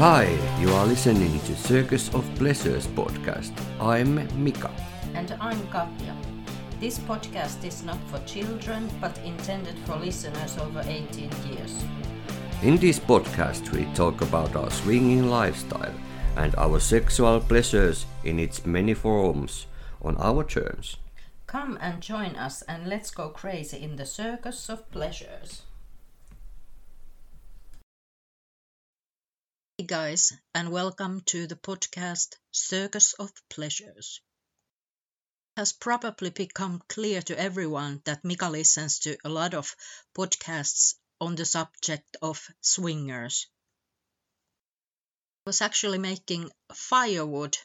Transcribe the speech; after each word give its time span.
Hi, 0.00 0.24
you 0.58 0.72
are 0.72 0.86
listening 0.86 1.38
to 1.40 1.54
Circus 1.54 2.08
of 2.14 2.24
Pleasures 2.36 2.86
podcast. 2.86 3.52
I'm 3.78 4.26
Mika. 4.42 4.70
And 5.12 5.36
I'm 5.38 5.60
Katja. 5.68 6.16
This 6.80 6.98
podcast 7.00 7.62
is 7.64 7.82
not 7.82 7.98
for 8.08 8.18
children 8.24 8.88
but 8.98 9.18
intended 9.26 9.78
for 9.80 9.96
listeners 9.96 10.56
over 10.56 10.80
18 10.80 11.28
years. 11.52 11.84
In 12.62 12.78
this 12.78 12.98
podcast, 12.98 13.72
we 13.72 13.84
talk 13.92 14.22
about 14.22 14.56
our 14.56 14.70
swinging 14.70 15.28
lifestyle 15.28 15.92
and 16.38 16.56
our 16.56 16.80
sexual 16.80 17.38
pleasures 17.38 18.06
in 18.24 18.38
its 18.38 18.64
many 18.64 18.94
forms 18.94 19.66
on 20.00 20.16
our 20.16 20.44
terms. 20.44 20.96
Come 21.46 21.76
and 21.78 22.00
join 22.00 22.36
us 22.36 22.62
and 22.62 22.88
let's 22.88 23.10
go 23.10 23.28
crazy 23.28 23.76
in 23.82 23.96
the 23.96 24.06
circus 24.06 24.70
of 24.70 24.90
pleasures. 24.90 25.60
Hey 29.80 29.86
guys, 29.86 30.34
and 30.54 30.70
welcome 30.70 31.22
to 31.28 31.46
the 31.46 31.56
podcast 31.56 32.36
Circus 32.52 33.14
of 33.14 33.32
Pleasures. 33.48 34.20
It 35.56 35.60
has 35.60 35.72
probably 35.72 36.28
become 36.28 36.82
clear 36.86 37.22
to 37.22 37.38
everyone 37.38 38.02
that 38.04 38.22
Mika 38.22 38.50
listens 38.50 38.98
to 38.98 39.16
a 39.24 39.30
lot 39.30 39.54
of 39.54 39.74
podcasts 40.14 40.96
on 41.18 41.34
the 41.34 41.46
subject 41.46 42.18
of 42.20 42.46
swingers. 42.60 43.46
I 45.46 45.48
was 45.48 45.62
actually 45.62 45.96
making 45.96 46.50
firewood 46.74 47.56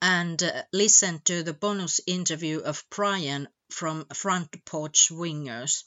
and 0.00 0.42
uh, 0.42 0.62
listened 0.72 1.26
to 1.26 1.42
the 1.42 1.52
bonus 1.52 2.00
interview 2.06 2.60
of 2.60 2.86
Brian 2.88 3.48
from 3.68 4.06
Front 4.14 4.64
Porch 4.64 5.08
Swingers. 5.08 5.84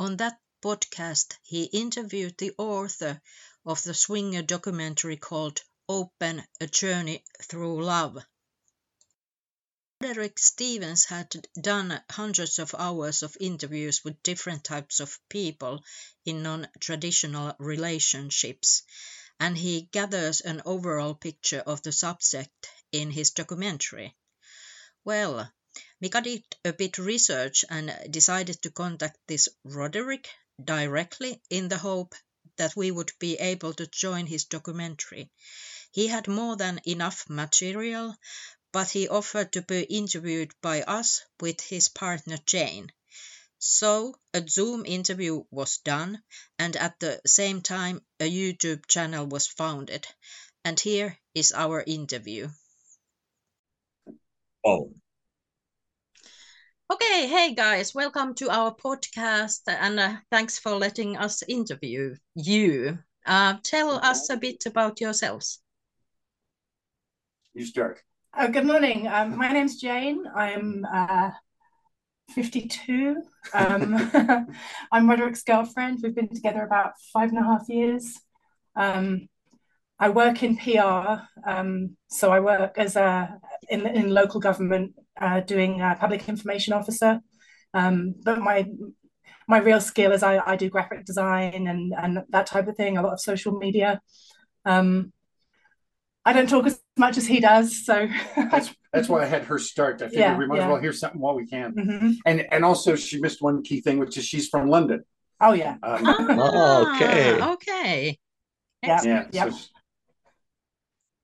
On 0.00 0.16
that 0.16 0.40
podcast, 0.60 1.36
he 1.44 1.62
interviewed 1.62 2.36
the 2.38 2.52
author 2.58 3.20
of 3.68 3.82
the 3.82 3.92
swinger 3.92 4.40
documentary 4.40 5.18
called 5.18 5.60
Open 5.90 6.42
A 6.58 6.66
Journey 6.66 7.22
Through 7.42 7.84
Love. 7.84 8.16
Frederick 10.00 10.38
Stevens 10.38 11.04
had 11.04 11.46
done 11.60 12.02
hundreds 12.10 12.58
of 12.58 12.74
hours 12.74 13.22
of 13.22 13.36
interviews 13.38 14.02
with 14.02 14.22
different 14.22 14.64
types 14.64 15.00
of 15.00 15.18
people 15.28 15.84
in 16.24 16.42
non 16.42 16.66
traditional 16.80 17.54
relationships, 17.58 18.84
and 19.38 19.58
he 19.58 19.82
gathers 19.92 20.40
an 20.40 20.62
overall 20.64 21.14
picture 21.14 21.60
of 21.60 21.82
the 21.82 21.92
subject 21.92 22.70
in 22.90 23.10
his 23.10 23.32
documentary. 23.32 24.16
Well, 25.04 25.52
Mika 26.00 26.22
did 26.22 26.42
a 26.64 26.72
bit 26.72 26.96
research 26.96 27.66
and 27.68 27.94
decided 28.10 28.62
to 28.62 28.70
contact 28.70 29.18
this 29.26 29.50
Roderick 29.62 30.30
directly 30.64 31.42
in 31.50 31.68
the 31.68 31.76
hope 31.76 32.14
that 32.58 32.76
we 32.76 32.90
would 32.90 33.12
be 33.18 33.36
able 33.38 33.72
to 33.74 33.86
join 33.86 34.26
his 34.26 34.44
documentary. 34.44 35.30
He 35.90 36.06
had 36.06 36.28
more 36.28 36.56
than 36.56 36.80
enough 36.84 37.28
material, 37.28 38.14
but 38.72 38.90
he 38.90 39.08
offered 39.08 39.52
to 39.52 39.62
be 39.62 39.82
interviewed 39.82 40.52
by 40.60 40.82
us 40.82 41.22
with 41.40 41.60
his 41.60 41.88
partner 41.88 42.38
Jane. 42.44 42.92
So 43.58 44.14
a 44.32 44.46
Zoom 44.46 44.86
interview 44.86 45.44
was 45.50 45.78
done, 45.78 46.22
and 46.58 46.76
at 46.76 47.00
the 47.00 47.20
same 47.26 47.62
time, 47.62 48.04
a 48.20 48.30
YouTube 48.30 48.86
channel 48.86 49.26
was 49.26 49.48
founded. 49.48 50.06
And 50.64 50.78
here 50.78 51.18
is 51.34 51.52
our 51.52 51.82
interview. 51.82 52.50
Oh, 54.64 54.92
Okay, 56.90 57.26
hey 57.26 57.54
guys, 57.54 57.94
welcome 57.94 58.34
to 58.36 58.48
our 58.48 58.74
podcast, 58.74 59.60
and 59.66 60.00
uh, 60.00 60.16
thanks 60.30 60.58
for 60.58 60.70
letting 60.70 61.18
us 61.18 61.42
interview 61.46 62.14
you. 62.34 62.98
Uh, 63.26 63.56
tell 63.62 64.00
us 64.02 64.30
a 64.30 64.38
bit 64.38 64.64
about 64.64 64.98
yourselves. 64.98 65.60
you 67.52 67.66
start. 67.66 68.00
Uh, 68.32 68.46
good 68.46 68.64
morning. 68.64 69.06
Um, 69.06 69.36
my 69.36 69.52
name's 69.52 69.76
Jane. 69.78 70.24
I'm 70.34 70.86
uh, 70.90 71.32
52. 72.30 73.22
Um, 73.52 74.10
I'm 74.90 75.10
Roderick's 75.10 75.42
girlfriend. 75.42 76.00
We've 76.02 76.14
been 76.14 76.34
together 76.34 76.62
about 76.62 76.92
five 77.12 77.28
and 77.28 77.38
a 77.38 77.42
half 77.42 77.68
years. 77.68 78.18
Um, 78.76 79.28
I 79.98 80.08
work 80.08 80.42
in 80.42 80.56
PR, 80.56 81.20
um, 81.46 81.98
so 82.08 82.30
I 82.30 82.40
work 82.40 82.78
as 82.78 82.96
a 82.96 83.38
in 83.68 83.86
in 83.86 84.14
local 84.14 84.40
government, 84.40 84.94
uh, 85.20 85.40
doing 85.40 85.80
a 85.80 85.96
public 85.98 86.28
information 86.28 86.72
officer. 86.72 87.20
Um, 87.74 88.14
but 88.24 88.38
my 88.40 88.66
my 89.46 89.58
real 89.58 89.80
skill 89.80 90.12
is 90.12 90.22
I, 90.22 90.38
I 90.44 90.56
do 90.56 90.68
graphic 90.70 91.04
design 91.04 91.66
and 91.66 91.94
and 91.96 92.22
that 92.30 92.46
type 92.46 92.68
of 92.68 92.76
thing. 92.76 92.96
A 92.98 93.02
lot 93.02 93.12
of 93.14 93.20
social 93.20 93.52
media. 93.58 94.00
Um, 94.64 95.12
I 96.24 96.32
don't 96.34 96.48
talk 96.48 96.66
as 96.66 96.78
much 96.98 97.16
as 97.16 97.26
he 97.26 97.40
does, 97.40 97.86
so 97.86 98.06
That's 98.36 98.74
that's 98.92 99.08
why 99.08 99.22
I 99.22 99.26
had 99.26 99.44
her 99.44 99.58
start. 99.58 100.02
I 100.02 100.06
figured 100.08 100.20
Yeah, 100.20 100.36
we 100.38 100.46
might 100.46 100.56
yeah. 100.56 100.64
as 100.64 100.68
well 100.72 100.80
hear 100.80 100.92
something 100.92 101.20
while 101.20 101.34
we 101.34 101.46
can. 101.46 101.74
Mhm. 101.74 102.16
And 102.26 102.46
and 102.52 102.64
also 102.64 102.96
she 102.96 103.20
missed 103.20 103.40
one 103.40 103.62
key 103.62 103.80
thing, 103.80 103.98
which 103.98 104.16
is 104.18 104.24
she's 104.24 104.48
from 104.48 104.68
London. 104.68 105.04
oh 105.40 105.52
yeah, 105.52 105.76
Um, 105.82 106.04
Oh, 106.18 106.92
okay. 106.94 107.38
Ah, 107.40 107.52
Okay. 107.52 108.18
Yeah. 108.82 109.00
yeah. 109.04 109.24
Yep. 109.32 109.52
So, 109.52 109.58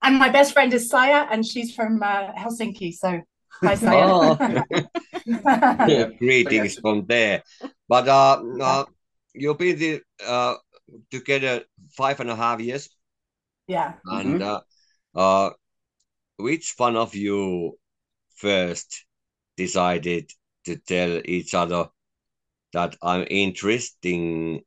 and 0.03 0.19
my 0.19 0.29
best 0.29 0.53
friend 0.53 0.73
is 0.73 0.89
Saya, 0.89 1.27
and 1.31 1.45
she's 1.47 1.75
from 1.75 2.03
uh, 2.03 2.33
Helsinki. 2.33 2.93
So 2.93 3.21
hi, 3.65 3.75
Saya. 3.75 4.07
Oh. 4.07 4.37
yeah. 5.89 6.09
Greetings 6.19 6.79
from 6.79 7.07
there. 7.07 7.43
But 7.89 8.09
uh, 8.09 8.43
uh, 8.61 8.85
you've 9.35 9.59
been 9.59 9.79
the, 9.79 10.01
uh, 10.25 10.55
together 11.11 11.65
five 11.97 12.21
and 12.21 12.31
a 12.31 12.37
half 12.37 12.61
years, 12.61 12.89
Yeah. 13.67 13.95
and 14.05 14.43
uh, 14.43 14.61
uh, 15.15 15.51
which 16.37 16.75
one 16.77 16.97
of 16.97 17.15
you 17.15 17.79
first 18.37 19.07
decided 19.57 20.31
to 20.67 20.77
tell 20.77 21.21
each 21.25 21.55
other 21.55 21.89
that 22.73 22.97
I'm 23.03 23.27
interested 23.31 24.05
in 24.13 24.63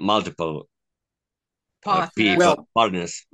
multiple 0.00 0.68
uh, 1.86 2.08
people, 2.16 2.38
Well- 2.38 2.68
partners? 2.74 3.26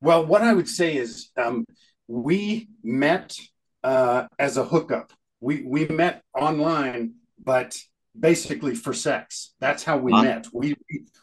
well, 0.00 0.26
what 0.26 0.42
I 0.42 0.52
would 0.52 0.68
say 0.68 0.96
is 0.96 1.30
um, 1.36 1.64
we 2.08 2.68
met 2.82 3.36
uh, 3.84 4.26
as 4.38 4.56
a 4.56 4.64
hookup. 4.64 5.12
We 5.40 5.62
we 5.62 5.86
met 5.88 6.22
online, 6.34 7.14
but 7.42 7.76
basically 8.18 8.74
for 8.74 8.92
sex. 8.92 9.54
That's 9.60 9.84
how 9.84 9.98
we 9.98 10.12
Ah. 10.12 10.22
met. 10.22 10.46
We 10.52 10.74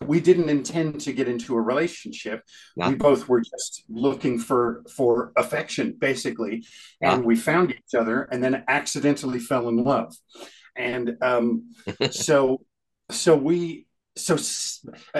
we 0.05 0.19
didn't 0.19 0.49
intend 0.49 1.01
to 1.01 1.13
get 1.13 1.27
into 1.27 1.55
a 1.55 1.61
relationship. 1.61 2.43
Yeah. 2.75 2.89
We 2.89 2.95
both 2.95 3.27
were 3.27 3.41
just 3.41 3.83
looking 3.89 4.39
for 4.39 4.83
for 4.95 5.31
affection, 5.35 5.95
basically, 5.97 6.65
and 7.01 7.25
we 7.25 7.35
found 7.35 7.71
each 7.71 7.95
other, 7.97 8.23
and 8.31 8.43
then 8.43 8.63
accidentally 8.67 9.39
fell 9.39 9.67
in 9.69 9.77
love. 9.83 10.15
And 10.75 11.17
um, 11.21 11.73
so 12.11 12.61
so 13.09 13.35
we 13.35 13.87
so 14.15 14.37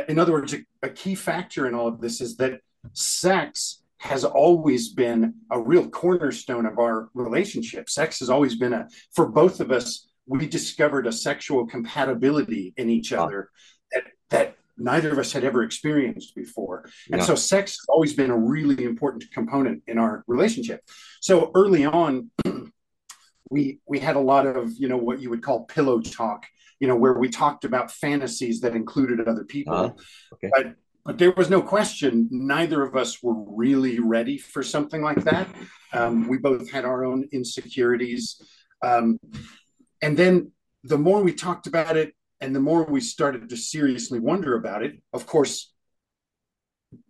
in 0.07 0.19
other 0.19 0.31
words, 0.33 0.53
a, 0.53 0.59
a 0.83 0.89
key 0.89 1.15
factor 1.15 1.67
in 1.67 1.73
all 1.73 1.87
of 1.87 1.99
this 1.99 2.21
is 2.21 2.37
that 2.37 2.59
sex 2.93 3.82
has 4.03 4.25
always 4.25 4.89
been 4.89 5.33
a 5.49 5.57
real 5.59 5.87
cornerstone 5.87 6.65
of 6.65 6.77
our 6.77 7.09
relationship. 7.13 7.89
Sex 7.89 8.19
has 8.19 8.29
always 8.29 8.55
been 8.57 8.73
a 8.73 8.87
for 9.15 9.25
both 9.25 9.61
of 9.61 9.71
us. 9.71 10.09
We 10.25 10.45
discovered 10.45 11.07
a 11.07 11.11
sexual 11.11 11.65
compatibility 11.65 12.73
in 12.75 12.89
each 12.89 13.13
other 13.13 13.49
that 13.93 14.03
that 14.29 14.55
neither 14.77 15.09
of 15.11 15.19
us 15.19 15.31
had 15.31 15.45
ever 15.45 15.63
experienced 15.63 16.35
before. 16.35 16.83
And 17.11 17.21
Yeah. 17.21 17.27
so 17.27 17.35
sex 17.35 17.71
has 17.73 17.85
always 17.87 18.13
been 18.13 18.29
a 18.31 18.37
really 18.37 18.83
important 18.83 19.23
component 19.31 19.83
in 19.87 19.97
our 19.97 20.23
relationship. 20.27 20.81
So 21.21 21.51
early 21.55 21.85
on, 21.85 22.29
we 23.49 23.79
we 23.87 23.99
had 23.99 24.17
a 24.17 24.25
lot 24.33 24.45
of 24.45 24.73
you 24.77 24.89
know 24.89 24.97
what 24.97 25.21
you 25.21 25.29
would 25.29 25.43
call 25.43 25.63
pillow 25.65 26.01
talk 26.01 26.45
you 26.79 26.87
know 26.89 26.95
where 26.95 27.13
we 27.13 27.29
talked 27.29 27.63
about 27.65 27.91
fantasies 27.91 28.59
that 28.61 28.75
included 28.75 29.17
other 29.27 29.45
people 29.45 29.73
Uh-huh. 29.73 29.93
Okay. 30.33 30.49
but 30.55 30.65
but 31.05 31.17
there 31.17 31.31
was 31.31 31.49
no 31.49 31.61
question 31.61 32.27
neither 32.31 32.81
of 32.83 32.95
us 32.95 33.21
were 33.21 33.35
really 33.55 33.99
ready 33.99 34.37
for 34.37 34.63
something 34.63 35.01
like 35.01 35.23
that. 35.25 35.47
Um, 35.91 36.27
we 36.27 36.37
both 36.37 36.71
had 36.71 36.85
our 36.85 37.03
own 37.05 37.27
insecurities. 37.31 38.41
Um, 38.81 39.19
and 40.01 40.17
then 40.17 40.51
the 40.83 40.97
more 40.97 41.21
we 41.21 41.33
talked 41.33 41.67
about 41.67 41.97
it 41.97 42.13
and 42.41 42.55
the 42.55 42.59
more 42.59 42.83
we 42.83 42.99
started 43.01 43.49
to 43.49 43.57
seriously 43.57 44.19
wonder 44.19 44.55
about 44.55 44.83
it 44.83 45.01
of 45.13 45.25
course 45.25 45.71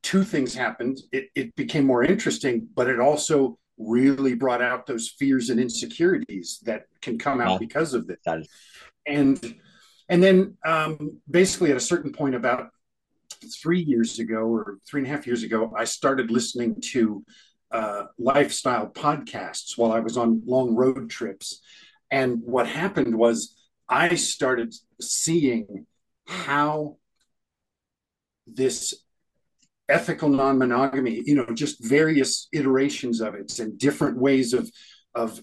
two 0.02 0.24
things 0.24 0.54
happened. 0.54 1.00
It, 1.12 1.30
it 1.36 1.56
became 1.56 1.86
more 1.86 2.04
interesting 2.04 2.68
but 2.76 2.88
it 2.90 3.00
also 3.00 3.58
really 3.78 4.36
brought 4.36 4.62
out 4.62 4.86
those 4.86 5.10
fears 5.18 5.50
and 5.50 5.60
insecurities 5.60 6.60
that 6.64 6.84
can 7.02 7.18
come 7.18 7.42
out 7.42 7.54
Yeah. 7.54 7.58
because 7.68 7.94
of 7.94 8.08
this. 8.08 8.20
And 9.06 9.56
and 10.10 10.22
then 10.22 10.58
um, 10.66 11.20
basically 11.30 11.72
at 11.72 11.78
a 11.78 11.82
certain 11.82 12.12
point 12.12 12.36
about 12.36 12.70
three 13.44 13.82
years 13.82 14.20
ago 14.20 14.42
or 14.42 14.78
three 14.88 15.02
and 15.02 15.08
a 15.08 15.12
half 15.12 15.28
years 15.28 15.44
ago 15.44 15.74
i 15.78 15.84
started 15.84 16.32
listening 16.32 16.76
to 16.82 17.24
uh, 17.72 18.04
lifestyle 18.20 18.88
podcasts 18.88 19.78
while 19.78 19.92
i 19.92 20.00
was 20.00 20.18
on 20.18 20.42
long 20.46 20.76
road 20.76 21.10
trips. 21.10 21.62
And 22.12 22.42
what 22.44 22.68
happened 22.68 23.16
was 23.16 23.56
i 23.90 24.16
started 24.16 24.74
seeing 25.02 25.88
how 26.28 26.98
this 28.48 28.94
ethical 29.90 30.30
non-monogamy 30.30 31.24
you 31.26 31.36
know 31.36 31.48
just 31.54 31.84
various 31.84 32.48
iterations 32.54 33.20
of 33.20 33.36
it 33.36 33.60
and 33.60 33.78
different 33.78 34.18
ways 34.18 34.54
of 34.54 34.72
of 35.14 35.42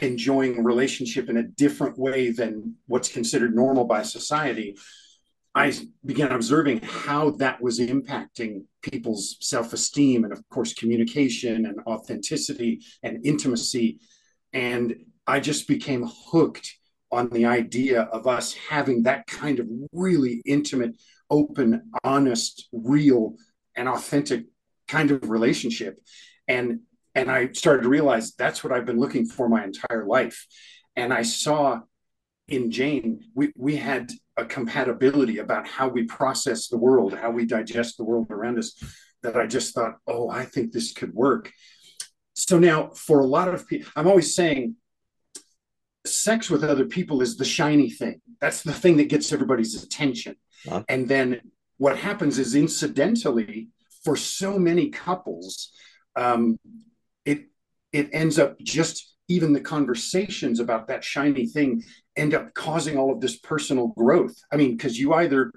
enjoying 0.00 0.64
relationship 0.64 1.28
in 1.28 1.36
a 1.36 1.42
different 1.42 1.98
way 1.98 2.30
than 2.30 2.74
what's 2.86 3.08
considered 3.08 3.54
normal 3.54 3.84
by 3.84 4.02
society 4.02 4.76
i 5.54 5.72
began 6.04 6.32
observing 6.32 6.80
how 6.82 7.30
that 7.30 7.60
was 7.60 7.80
impacting 7.80 8.62
people's 8.82 9.36
self-esteem 9.40 10.24
and 10.24 10.32
of 10.32 10.42
course 10.50 10.74
communication 10.74 11.66
and 11.66 11.78
authenticity 11.86 12.80
and 13.02 13.24
intimacy. 13.24 13.98
And 14.52 14.94
i 15.26 15.40
just 15.40 15.68
became 15.68 16.08
hooked 16.30 16.74
on 17.10 17.30
the 17.30 17.46
idea 17.46 18.02
of 18.02 18.26
us 18.26 18.52
having 18.52 19.02
that 19.04 19.26
kind 19.26 19.58
of 19.60 19.66
really 19.92 20.42
intimate 20.44 20.94
open 21.30 21.90
honest 22.04 22.68
real 22.72 23.34
and 23.74 23.88
authentic 23.88 24.44
kind 24.88 25.10
of 25.10 25.30
relationship. 25.30 25.98
And 26.46 26.80
and 27.14 27.30
i 27.30 27.50
started 27.52 27.82
to 27.82 27.88
realize 27.88 28.34
that's 28.34 28.62
what 28.62 28.72
i've 28.72 28.86
been 28.86 29.00
looking 29.00 29.26
for 29.26 29.48
my 29.48 29.64
entire 29.64 30.06
life. 30.06 30.46
And 30.96 31.12
i 31.12 31.22
saw 31.22 31.80
in 32.48 32.70
jane 32.70 33.24
we 33.34 33.52
we 33.56 33.76
had 33.76 34.10
a 34.36 34.44
compatibility 34.44 35.38
about 35.38 35.66
how 35.66 35.88
we 35.88 36.04
process 36.04 36.68
the 36.68 36.78
world 36.78 37.12
how 37.14 37.30
we 37.30 37.44
digest 37.44 37.96
the 37.96 38.04
world 38.04 38.26
around 38.30 38.58
us 38.58 38.74
that 39.22 39.36
i 39.36 39.46
just 39.46 39.74
thought 39.74 39.96
oh 40.06 40.28
i 40.30 40.44
think 40.44 40.72
this 40.72 40.92
could 40.92 41.12
work. 41.14 41.52
So 42.34 42.58
now 42.58 42.90
for 42.90 43.18
a 43.20 43.26
lot 43.26 43.52
of 43.52 43.66
people 43.66 43.90
i'm 43.96 44.06
always 44.06 44.34
saying 44.34 44.76
sex 46.06 46.48
with 46.48 46.64
other 46.64 46.86
people 46.86 47.20
is 47.20 47.36
the 47.36 47.44
shiny 47.44 47.90
thing. 47.90 48.20
That's 48.40 48.62
the 48.62 48.72
thing 48.72 48.96
that 48.96 49.08
gets 49.08 49.32
everybody's 49.32 49.82
attention. 49.82 50.36
Huh? 50.68 50.82
and 50.88 51.08
then 51.08 51.40
what 51.76 51.96
happens 51.96 52.40
is 52.40 52.56
incidentally 52.56 53.68
for 54.04 54.16
so 54.16 54.58
many 54.58 54.90
couples 54.90 55.70
um, 56.16 56.58
it 57.24 57.46
it 57.92 58.10
ends 58.12 58.40
up 58.40 58.58
just 58.58 59.14
even 59.28 59.52
the 59.52 59.60
conversations 59.60 60.60
about 60.60 60.88
that 60.88 61.04
shiny 61.04 61.46
thing 61.46 61.82
end 62.16 62.34
up 62.34 62.52
causing 62.54 62.96
all 62.96 63.12
of 63.12 63.20
this 63.20 63.36
personal 63.38 63.88
growth 63.88 64.36
i 64.52 64.56
mean 64.56 64.76
because 64.76 64.98
you 64.98 65.14
either 65.14 65.52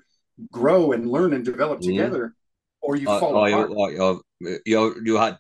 grow 0.52 0.92
and 0.92 1.10
learn 1.10 1.34
and 1.34 1.46
develop 1.46 1.80
mm-hmm. 1.80 1.92
together 1.92 2.34
or 2.82 2.96
you 2.96 3.08
uh, 3.10 3.20
fall 3.20 3.46
apart. 3.46 3.70
Or, 3.72 4.22
you, 4.66 4.96
you 5.04 5.18
had 5.18 5.38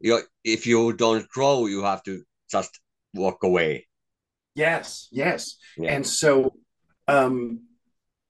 you, 0.00 0.20
if 0.44 0.66
you 0.66 0.92
don't 0.92 1.28
grow 1.28 1.66
you 1.66 1.82
have 1.82 2.02
to 2.04 2.22
just 2.50 2.78
walk 3.14 3.42
away 3.42 3.86
yes 4.54 5.08
yes 5.10 5.56
yeah. 5.76 5.92
and 5.92 6.06
so 6.06 6.54
um 7.08 7.60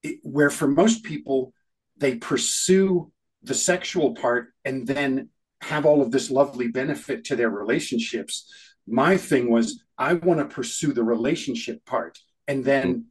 it, 0.02 0.18
where 0.22 0.50
for 0.50 0.68
most 0.68 1.04
people 1.04 1.52
they 1.98 2.16
pursue 2.16 3.12
the 3.42 3.54
sexual 3.54 4.14
part 4.14 4.52
and 4.64 4.86
then 4.86 5.28
have 5.62 5.84
all 5.86 6.02
of 6.02 6.10
this 6.10 6.30
lovely 6.30 6.68
benefit 6.68 7.24
to 7.24 7.36
their 7.36 7.50
relationships. 7.50 8.50
My 8.90 9.16
thing 9.16 9.50
was, 9.50 9.82
I 9.96 10.14
want 10.14 10.40
to 10.40 10.54
pursue 10.54 10.92
the 10.92 11.04
relationship 11.04 11.84
part. 11.84 12.18
And 12.48 12.64
then 12.64 13.06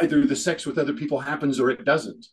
either 0.00 0.26
the 0.26 0.36
sex 0.36 0.66
with 0.66 0.78
other 0.78 0.92
people 0.92 1.20
happens 1.20 1.60
or 1.60 1.70
it 1.70 1.84
doesn't. 1.84 2.26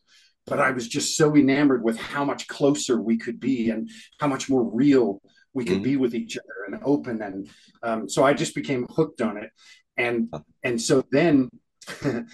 But 0.46 0.58
I 0.58 0.72
was 0.72 0.88
just 0.88 1.16
so 1.16 1.36
enamored 1.36 1.84
with 1.84 1.98
how 1.98 2.24
much 2.24 2.48
closer 2.48 3.00
we 3.00 3.16
could 3.16 3.38
be 3.38 3.70
and 3.70 3.88
how 4.18 4.26
much 4.26 4.48
more 4.48 4.64
real 4.64 5.22
we 5.54 5.64
could 5.64 5.74
mm-hmm. 5.76 5.82
be 5.84 5.96
with 5.96 6.14
each 6.14 6.36
other 6.36 6.66
and 6.66 6.82
open. 6.84 7.22
And 7.22 7.48
um, 7.82 8.08
so 8.08 8.24
I 8.24 8.34
just 8.34 8.54
became 8.54 8.86
hooked 8.90 9.20
on 9.20 9.36
it. 9.36 9.50
And 9.96 10.32
and 10.64 10.80
so 10.80 11.04
then 11.12 11.50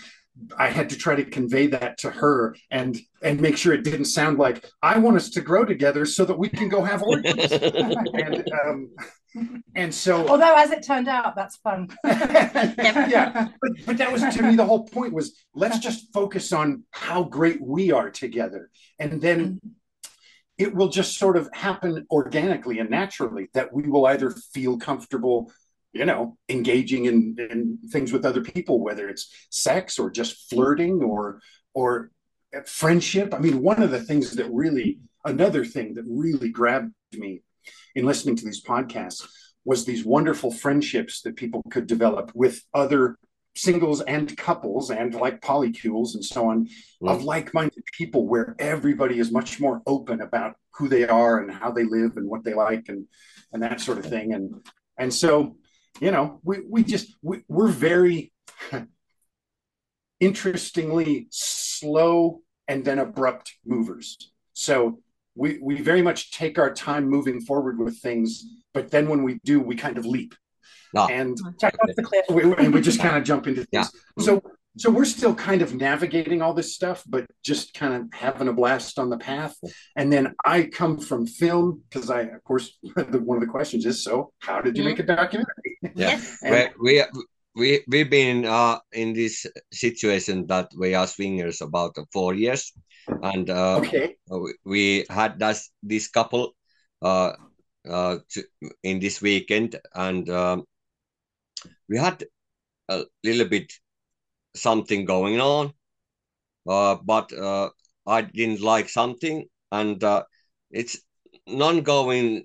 I 0.59 0.69
had 0.69 0.91
to 0.91 0.97
try 0.97 1.17
to 1.17 1.25
convey 1.25 1.67
that 1.69 1.99
to 1.99 2.11
her 2.11 2.57
and 2.71 2.97
and 3.23 3.41
make 3.41 3.57
sure 3.57 3.73
it 3.73 3.85
didn't 3.85 4.07
sound 4.07 4.39
like 4.39 4.65
I 4.83 4.99
want 4.99 5.17
us 5.17 5.31
to 5.31 5.41
grow 5.41 5.65
together 5.65 6.07
so 6.07 6.25
that 6.25 6.39
we 6.39 6.49
can 6.49 6.69
go 6.69 6.83
have 6.83 7.03
orgies. 7.03 7.53
and, 7.53 8.51
um, 8.65 8.91
Mm-hmm. 9.37 9.57
and 9.75 9.95
so, 9.95 10.27
although 10.27 10.55
as 10.57 10.71
it 10.71 10.83
turned 10.83 11.09
out, 11.09 11.37
that's 11.37 11.57
fun. 11.57 11.89
yeah, 12.05 13.49
but, 13.61 13.73
but 13.85 13.99
that 13.99 14.11
was 14.11 14.23
to 14.23 14.43
me 14.43 14.57
the 14.57 14.65
whole 14.65 14.89
point 14.89 15.13
was 15.13 15.37
let's 15.55 15.79
just 15.79 16.13
focus 16.13 16.53
on 16.53 16.85
how 16.91 17.25
great 17.25 17.61
we 17.61 17.93
are 17.93 18.11
together, 18.11 18.71
and 18.99 19.21
then 19.21 19.41
mm-hmm. 19.41 19.69
it 20.57 20.75
will 20.75 20.89
just 20.89 21.19
sort 21.19 21.37
of 21.37 21.49
happen 21.53 22.07
organically 22.11 22.79
and 22.79 22.89
naturally 22.89 23.49
that 23.53 23.73
we 23.73 23.83
will 23.83 24.07
either 24.07 24.31
feel 24.31 24.79
comfortable 24.79 25.53
you 25.93 26.05
know, 26.05 26.37
engaging 26.49 27.07
in, 27.07 27.35
in 27.39 27.79
things 27.91 28.13
with 28.13 28.25
other 28.25 28.43
people, 28.43 28.81
whether 28.81 29.09
it's 29.09 29.33
sex 29.51 29.99
or 29.99 30.11
just 30.11 30.49
flirting 30.51 31.03
or 31.03 31.41
or 31.75 32.11
friendship. 32.67 33.35
I 33.35 33.39
mean, 33.39 33.63
one 33.63 33.83
of 33.83 33.91
the 33.91 34.03
things 34.03 34.33
that 34.37 34.51
really, 34.51 35.01
another 35.25 35.65
thing 35.65 35.95
that 35.95 36.05
really 36.07 36.51
grabbed 36.51 36.93
me 37.13 37.43
in 37.95 38.05
listening 38.05 38.37
to 38.37 38.45
these 38.45 38.63
podcasts 38.63 39.27
was 39.65 39.85
these 39.85 40.05
wonderful 40.05 40.51
friendships 40.51 41.23
that 41.23 41.37
people 41.37 41.63
could 41.71 41.87
develop 41.87 42.31
with 42.35 42.63
other 42.75 43.17
singles 43.55 44.01
and 44.03 44.37
couples 44.37 44.91
and 44.91 45.15
like 45.15 45.41
polycules 45.41 46.15
and 46.15 46.25
so 46.25 46.49
on 46.49 46.67
mm. 46.67 47.11
of 47.11 47.25
like-minded 47.25 47.83
people 47.93 48.27
where 48.27 48.55
everybody 48.59 49.19
is 49.19 49.33
much 49.33 49.59
more 49.59 49.83
open 49.87 50.21
about 50.21 50.55
who 50.75 50.89
they 50.89 51.07
are 51.07 51.41
and 51.41 51.51
how 51.51 51.73
they 51.73 51.85
live 51.85 52.17
and 52.17 52.29
what 52.29 52.45
they 52.45 52.55
like 52.55 52.89
and 52.89 53.07
and 53.53 53.63
that 53.63 53.81
sort 53.81 53.99
of 53.99 54.07
thing 54.07 54.33
and 54.33 54.55
and 54.97 55.13
so 55.13 55.57
you 56.01 56.11
know, 56.11 56.41
we, 56.45 56.59
we 56.69 56.85
just, 56.85 57.15
we, 57.23 57.43
we're 57.49 57.69
very 57.69 58.33
interestingly 60.21 61.27
slow 61.31 62.41
and 62.67 62.85
then 62.85 62.99
abrupt 62.99 63.55
movers. 63.65 64.17
So 64.53 65.01
we, 65.39 65.59
we 65.63 65.81
very 65.81 66.03
much 66.03 66.33
take 66.33 66.59
our 66.59 66.73
time 66.73 67.09
moving 67.09 67.41
forward 67.41 67.79
with 67.79 67.99
things, 67.99 68.45
but 68.75 68.91
then 68.91 69.09
when 69.09 69.23
we 69.23 69.39
do, 69.45 69.61
we 69.61 69.77
kind 69.77 69.97
of 69.97 70.05
leap. 70.05 70.35
Oh. 70.97 71.07
And, 71.07 71.39
we, 72.31 72.43
and 72.55 72.73
we 72.73 72.81
just 72.81 73.01
kind 73.01 73.17
of 73.17 73.25
jump 73.25 73.47
into 73.47 73.65
things. 73.65 73.91
Yeah. 74.17 74.25
So 74.25 74.43
so 74.79 74.91
we're 74.91 75.05
still 75.05 75.35
kind 75.35 75.61
of 75.61 75.75
navigating 75.75 76.41
all 76.41 76.55
this 76.55 76.75
stuff 76.75 77.03
but 77.07 77.27
just 77.43 77.75
kind 77.75 77.95
of 77.95 78.03
having 78.13 78.49
a 78.49 78.53
blast 78.53 78.99
on 78.99 79.11
the 79.11 79.19
path 79.19 79.57
and 79.97 80.13
then 80.13 80.35
i 80.45 80.63
come 80.63 80.99
from 80.99 81.27
film 81.27 81.83
because 81.89 82.11
i 82.11 82.21
of 82.21 82.45
course 82.45 82.79
one 82.95 83.39
of 83.39 83.41
the 83.41 83.51
questions 83.51 83.85
is 83.87 84.05
so 84.05 84.33
how 84.39 84.61
did 84.61 84.77
you 84.77 84.85
make 84.85 84.99
a 84.99 85.03
mm-hmm. 85.03 85.17
documentary 85.17 85.79
yeah 85.95 86.21
and, 86.43 86.73
we, 86.81 86.99
we 86.99 87.05
we've 87.59 88.11
been 88.11 88.45
uh, 88.45 88.79
in 88.93 89.13
this 89.13 89.47
situation 89.73 90.47
that 90.47 90.71
we 90.79 90.95
are 90.95 91.07
swingers 91.07 91.61
about 91.61 91.97
four 92.13 92.35
years. 92.35 92.73
And 93.23 93.51
uh, 93.51 93.79
okay. 93.79 94.17
we 94.65 95.05
had 95.11 95.39
this, 95.39 95.71
this 95.83 96.09
couple 96.09 96.55
uh, 97.03 97.33
uh, 97.89 98.19
to, 98.31 98.45
in 98.83 99.01
this 99.01 99.21
weekend. 99.21 99.77
And 99.95 100.29
um, 100.31 100.65
we 101.89 101.99
had 101.99 102.25
a 102.89 103.05
little 103.25 103.49
bit 103.49 103.73
something 104.55 105.05
going 105.05 105.41
on, 105.41 105.73
uh, 106.69 106.97
but 107.05 107.33
uh, 107.33 107.71
I 108.07 108.23
didn't 108.23 108.61
like 108.61 108.89
something, 108.89 109.47
and 109.71 110.03
uh, 110.03 110.25
it's 110.71 111.01
non-going 111.47 112.45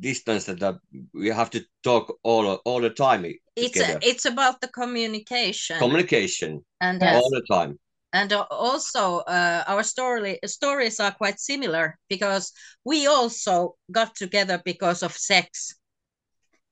distance 0.00 0.46
that 0.46 0.76
we 1.14 1.28
have 1.28 1.50
to 1.50 1.64
talk 1.82 2.16
all 2.22 2.46
all 2.64 2.80
the 2.80 2.90
time. 2.90 3.24
It's 3.56 3.78
a, 3.78 3.98
it's 4.02 4.24
about 4.24 4.60
the 4.60 4.68
communication. 4.68 5.78
Communication, 5.78 6.64
and 6.80 7.00
yes. 7.00 7.22
all 7.22 7.30
the 7.30 7.42
time. 7.50 7.78
And 8.12 8.32
uh, 8.32 8.46
also, 8.50 9.18
uh, 9.18 9.64
our 9.66 9.82
story 9.82 10.38
stories 10.46 10.98
are 10.98 11.12
quite 11.12 11.38
similar 11.38 11.96
because 12.08 12.52
we 12.84 13.06
also 13.06 13.76
got 13.90 14.16
together 14.16 14.60
because 14.64 15.02
of 15.02 15.12
sex. 15.12 15.74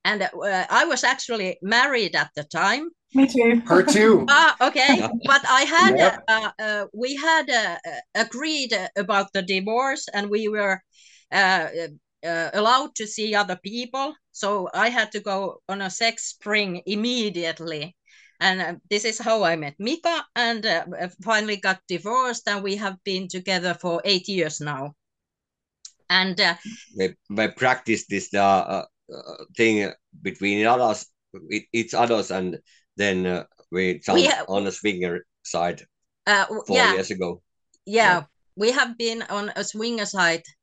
And 0.03 0.23
uh, 0.23 0.65
I 0.69 0.85
was 0.85 1.03
actually 1.03 1.57
married 1.61 2.15
at 2.15 2.31
the 2.35 2.43
time, 2.43 2.89
me 3.13 3.27
too. 3.27 3.61
Her 3.67 3.83
too. 3.83 4.25
ah, 4.29 4.55
okay. 4.67 5.07
But 5.25 5.41
I 5.47 5.61
had, 5.63 5.97
yep. 5.97 6.23
uh, 6.27 6.51
uh, 6.59 6.85
we 6.93 7.15
had 7.15 7.49
uh, 7.49 7.77
agreed 8.15 8.73
about 8.95 9.33
the 9.33 9.41
divorce 9.41 10.07
and 10.13 10.29
we 10.29 10.47
were 10.47 10.81
uh, 12.23 12.27
uh, 12.27 12.49
allowed 12.53 12.95
to 12.95 13.07
see 13.07 13.35
other 13.35 13.57
people. 13.63 14.13
So 14.31 14.69
I 14.73 14.89
had 14.89 15.11
to 15.11 15.19
go 15.19 15.61
on 15.67 15.81
a 15.81 15.89
sex 15.89 16.25
spring 16.29 16.81
immediately. 16.85 17.95
And 18.39 18.61
uh, 18.61 18.75
this 18.89 19.05
is 19.05 19.19
how 19.19 19.43
I 19.43 19.55
met 19.55 19.75
Mika 19.79 20.25
and 20.35 20.65
finally 21.23 21.57
got 21.57 21.81
divorced. 21.87 22.47
And 22.47 22.63
we 22.63 22.77
have 22.77 22.95
been 23.03 23.27
together 23.27 23.73
for 23.73 24.01
eight 24.05 24.27
years 24.29 24.61
now. 24.61 24.93
And 26.09 26.39
we, 26.97 27.15
we 27.29 27.47
practiced 27.49 28.09
this 28.09 28.29
thing 29.57 29.91
between 30.21 30.65
others, 30.65 31.05
each 31.71 31.93
others 31.93 32.31
and 32.31 32.57
then 32.99 33.25
uh, 33.25 33.43
we 33.71 33.99
jumped 33.99 34.21
we 34.21 34.29
on 34.47 34.65
the 34.65 34.71
swinger 34.71 35.25
side 35.43 35.81
uh, 36.27 36.45
four 36.45 36.77
yeah. 36.77 36.93
years 36.93 37.09
ago. 37.11 37.41
Yeah, 37.85 38.23
we 38.55 38.71
have 38.71 38.97
been 38.97 39.23
on 39.29 39.51
a 39.55 39.63
swinger 39.63 40.05
side 40.05 40.43
uh, 40.43 40.58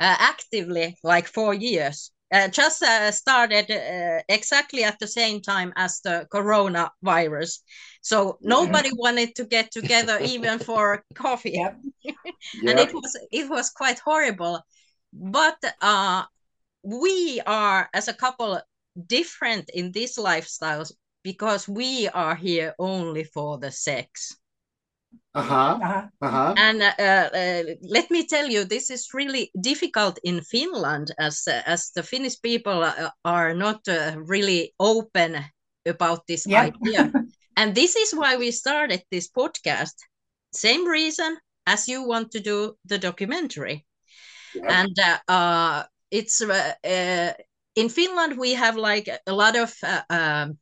actively 0.00 0.96
like 1.02 1.26
four 1.26 1.54
years. 1.54 2.12
uh, 2.32 2.48
just 2.48 2.82
uh, 2.82 3.10
started 3.10 3.70
uh, 3.70 4.22
exactly 4.28 4.84
at 4.84 4.98
the 4.98 5.06
same 5.06 5.40
time 5.40 5.72
as 5.76 6.00
the 6.00 6.26
coronavirus. 6.32 7.60
So 8.02 8.38
nobody 8.42 8.88
yeah. 8.88 8.96
wanted 8.96 9.34
to 9.36 9.44
get 9.44 9.70
together 9.70 10.18
even 10.22 10.58
for 10.58 11.02
coffee. 11.14 11.52
Yep. 11.54 11.80
and 12.66 12.78
it 12.78 12.92
was 12.92 13.16
it 13.32 13.48
was 13.48 13.70
quite 13.70 13.98
horrible. 13.98 14.60
But 15.12 15.58
uh, 15.80 16.24
we 16.82 17.40
are 17.46 17.88
as 17.94 18.08
a 18.08 18.14
couple 18.14 18.60
different 19.06 19.70
in 19.72 19.92
these 19.92 20.16
lifestyles 20.18 20.92
because 21.22 21.68
we 21.68 22.08
are 22.08 22.34
here 22.34 22.74
only 22.78 23.24
for 23.24 23.58
the 23.58 23.70
sex. 23.70 24.36
Uh-huh. 25.34 25.78
Uh-huh. 25.82 26.06
uh-huh. 26.20 26.54
And 26.56 26.82
uh, 26.82 26.94
uh, 26.98 27.62
let 27.82 28.10
me 28.10 28.26
tell 28.26 28.48
you, 28.48 28.64
this 28.64 28.90
is 28.90 29.14
really 29.14 29.50
difficult 29.60 30.18
in 30.24 30.40
Finland, 30.40 31.14
as 31.18 31.46
uh, 31.46 31.62
as 31.66 31.90
the 31.94 32.02
Finnish 32.02 32.40
people 32.42 32.82
uh, 32.82 33.10
are 33.24 33.54
not 33.54 33.86
uh, 33.88 34.16
really 34.16 34.74
open 34.80 35.44
about 35.86 36.26
this 36.26 36.46
yep. 36.46 36.74
idea. 36.74 37.12
and 37.56 37.74
this 37.74 37.94
is 37.96 38.12
why 38.12 38.36
we 38.36 38.50
started 38.50 39.02
this 39.10 39.28
podcast. 39.28 39.94
Same 40.52 40.86
reason 40.86 41.36
as 41.66 41.88
you 41.88 42.02
want 42.02 42.30
to 42.32 42.40
do 42.40 42.76
the 42.84 42.98
documentary. 42.98 43.86
Yep. 44.54 44.64
And 44.68 44.96
uh, 45.28 45.84
it's 46.10 46.40
in 46.40 47.88
Finland 47.88 48.38
we 48.38 48.54
have 48.54 48.76
like 48.76 49.08
a 49.26 49.32
lot 49.32 49.56
of 49.56 49.74
um, 50.10 50.58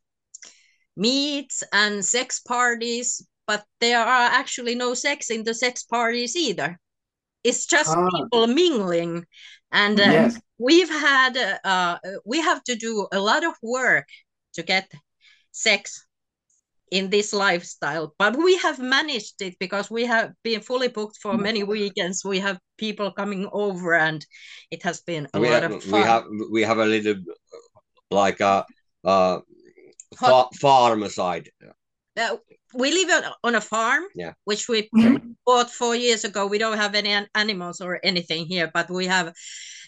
meets 0.95 1.63
and 1.71 2.05
sex 2.05 2.39
parties 2.39 3.25
but 3.47 3.63
there 3.79 4.01
are 4.01 4.29
actually 4.29 4.75
no 4.75 4.93
sex 4.93 5.29
in 5.29 5.43
the 5.43 5.53
sex 5.53 5.83
parties 5.83 6.35
either. 6.35 6.77
It's 7.43 7.65
just 7.65 7.95
ah. 7.95 8.09
people 8.15 8.47
mingling, 8.47 9.25
and 9.71 9.99
uh, 9.99 10.03
yes. 10.03 10.39
we've 10.57 10.89
had 10.89 11.59
uh, 11.63 11.97
we 12.25 12.41
have 12.41 12.63
to 12.65 12.75
do 12.75 13.07
a 13.11 13.19
lot 13.19 13.45
of 13.45 13.53
work 13.63 14.07
to 14.53 14.63
get 14.63 14.91
sex 15.51 16.07
in 16.91 17.09
this 17.09 17.33
lifestyle 17.33 18.13
but 18.17 18.37
we 18.37 18.57
have 18.57 18.79
managed 18.79 19.41
it 19.41 19.55
because 19.59 19.91
we 19.91 20.05
have 20.05 20.31
been 20.43 20.61
fully 20.61 20.87
booked 20.87 21.17
for 21.21 21.37
many 21.37 21.63
weekends 21.63 22.23
we 22.23 22.39
have 22.39 22.57
people 22.77 23.11
coming 23.11 23.49
over 23.51 23.93
and 23.93 24.25
it 24.71 24.81
has 24.83 25.01
been 25.01 25.27
a 25.33 25.39
we 25.39 25.49
lot 25.49 25.63
have, 25.63 25.73
of 25.73 25.83
fun 25.83 25.99
we 25.99 26.05
have 26.05 26.23
we 26.51 26.61
have 26.61 26.77
a 26.77 26.85
little 26.85 27.15
like 28.09 28.39
a, 28.39 28.65
a 29.03 29.41
farm 30.61 31.09
side 31.09 31.49
uh, 32.17 32.37
we 32.73 32.91
live 32.91 33.23
on 33.43 33.55
a 33.55 33.61
farm, 33.61 34.03
yeah. 34.15 34.33
which 34.43 34.67
we 34.67 34.89
mm-hmm. 34.95 35.31
bought 35.45 35.69
four 35.69 35.95
years 35.95 36.23
ago. 36.23 36.47
We 36.47 36.57
don't 36.57 36.77
have 36.77 36.95
any 36.95 37.25
animals 37.35 37.81
or 37.81 37.99
anything 38.03 38.45
here, 38.45 38.69
but 38.73 38.89
we 38.89 39.05
have 39.07 39.27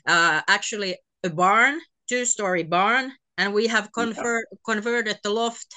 uh, 0.06 0.42
actually 0.48 0.98
a 1.24 1.30
barn, 1.30 1.80
two-story 2.08 2.64
barn, 2.64 3.12
and 3.38 3.54
we 3.54 3.68
have 3.68 3.92
convert 3.94 4.48
yeah. 4.52 4.58
converted 4.66 5.18
the 5.24 5.30
loft 5.30 5.74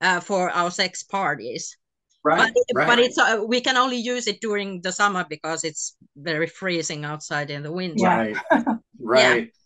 uh, 0.00 0.20
for 0.20 0.50
our 0.50 0.70
sex 0.70 1.02
parties. 1.02 1.76
Right, 2.24 2.52
but, 2.54 2.78
right. 2.78 2.86
but 2.86 2.98
it's 3.00 3.18
uh, 3.18 3.42
we 3.46 3.60
can 3.60 3.76
only 3.76 3.96
use 3.96 4.28
it 4.28 4.40
during 4.40 4.80
the 4.82 4.92
summer 4.92 5.26
because 5.28 5.64
it's 5.64 5.96
very 6.16 6.46
freezing 6.46 7.04
outside 7.04 7.50
in 7.50 7.62
the 7.62 7.72
winter. 7.72 8.04
Right, 8.04 8.36
right. 9.00 9.44
Yeah. 9.44 9.61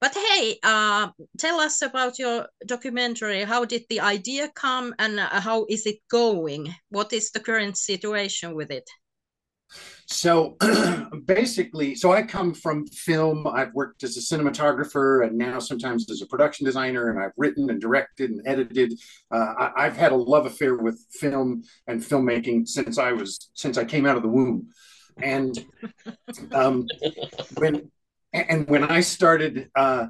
But 0.00 0.14
hey, 0.14 0.58
uh, 0.62 1.10
tell 1.38 1.60
us 1.60 1.82
about 1.82 2.18
your 2.18 2.46
documentary. 2.66 3.44
How 3.44 3.66
did 3.66 3.84
the 3.90 4.00
idea 4.00 4.48
come 4.54 4.94
and 4.98 5.20
uh, 5.20 5.40
how 5.40 5.66
is 5.68 5.84
it 5.84 5.98
going? 6.10 6.74
What 6.88 7.12
is 7.12 7.30
the 7.30 7.40
current 7.40 7.76
situation 7.76 8.54
with 8.54 8.70
it? 8.70 8.88
So 10.06 10.56
basically, 11.26 11.94
so 11.94 12.12
I 12.12 12.22
come 12.22 12.54
from 12.54 12.86
film. 12.86 13.46
I've 13.46 13.74
worked 13.74 14.02
as 14.02 14.16
a 14.16 14.20
cinematographer 14.20 15.26
and 15.26 15.36
now 15.36 15.58
sometimes 15.58 16.10
as 16.10 16.22
a 16.22 16.26
production 16.26 16.64
designer, 16.64 17.10
and 17.10 17.20
I've 17.20 17.32
written 17.36 17.68
and 17.70 17.80
directed 17.80 18.30
and 18.30 18.40
edited. 18.46 18.94
Uh, 19.30 19.70
I, 19.76 19.84
have 19.84 19.96
had 19.96 20.12
a 20.12 20.16
love 20.16 20.46
affair 20.46 20.76
with 20.76 20.98
film 21.12 21.62
and 21.86 22.00
filmmaking 22.00 22.66
since 22.66 22.98
I 22.98 23.12
was 23.12 23.50
since 23.54 23.78
I 23.78 23.84
came 23.84 24.06
out 24.06 24.16
of 24.16 24.22
the 24.22 24.28
womb. 24.28 24.70
And 25.22 25.64
um, 26.52 26.86
when 27.58 27.90
and 28.32 28.68
when 28.68 28.84
I 28.84 29.00
started 29.00 29.70
uh, 29.74 30.06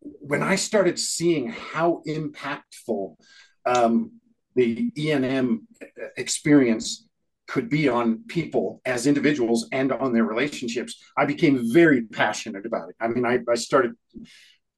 when 0.00 0.42
I 0.42 0.56
started 0.56 0.98
seeing 0.98 1.48
how 1.48 2.02
impactful 2.06 3.16
um, 3.66 4.12
the 4.54 4.90
ENM 4.92 5.60
experience 6.16 7.06
could 7.46 7.68
be 7.68 7.88
on 7.88 8.22
people 8.28 8.80
as 8.84 9.06
individuals 9.06 9.68
and 9.72 9.92
on 9.92 10.12
their 10.12 10.24
relationships, 10.24 11.02
I 11.16 11.24
became 11.24 11.72
very 11.72 12.02
passionate 12.02 12.64
about 12.64 12.90
it. 12.90 12.96
I 13.00 13.08
mean, 13.08 13.26
I, 13.26 13.40
I 13.50 13.56
started, 13.56 13.92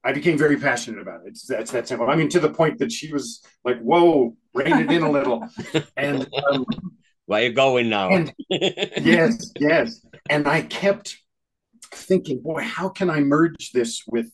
I 0.03 0.11
became 0.11 0.37
very 0.37 0.57
passionate 0.57 0.99
about 0.99 1.21
it. 1.21 1.29
It's, 1.29 1.45
that's 1.45 1.71
that 1.71 1.87
simple. 1.87 2.09
I 2.09 2.15
mean, 2.15 2.29
to 2.29 2.39
the 2.39 2.49
point 2.49 2.79
that 2.79 2.91
she 2.91 3.13
was 3.13 3.45
like, 3.63 3.79
"Whoa, 3.79 4.35
rein 4.53 4.79
it 4.79 4.91
in 4.91 5.03
a 5.03 5.11
little," 5.11 5.47
and 5.97 6.27
um, 6.49 6.65
where 7.27 7.41
are 7.41 7.45
you 7.45 7.53
going 7.53 7.89
now? 7.89 8.09
And, 8.09 8.33
yes, 8.49 9.51
yes, 9.59 10.05
and 10.29 10.47
I 10.47 10.63
kept 10.63 11.22
thinking, 11.93 12.41
boy, 12.41 12.61
how 12.63 12.89
can 12.89 13.09
I 13.09 13.19
merge 13.19 13.71
this 13.71 14.03
with 14.07 14.31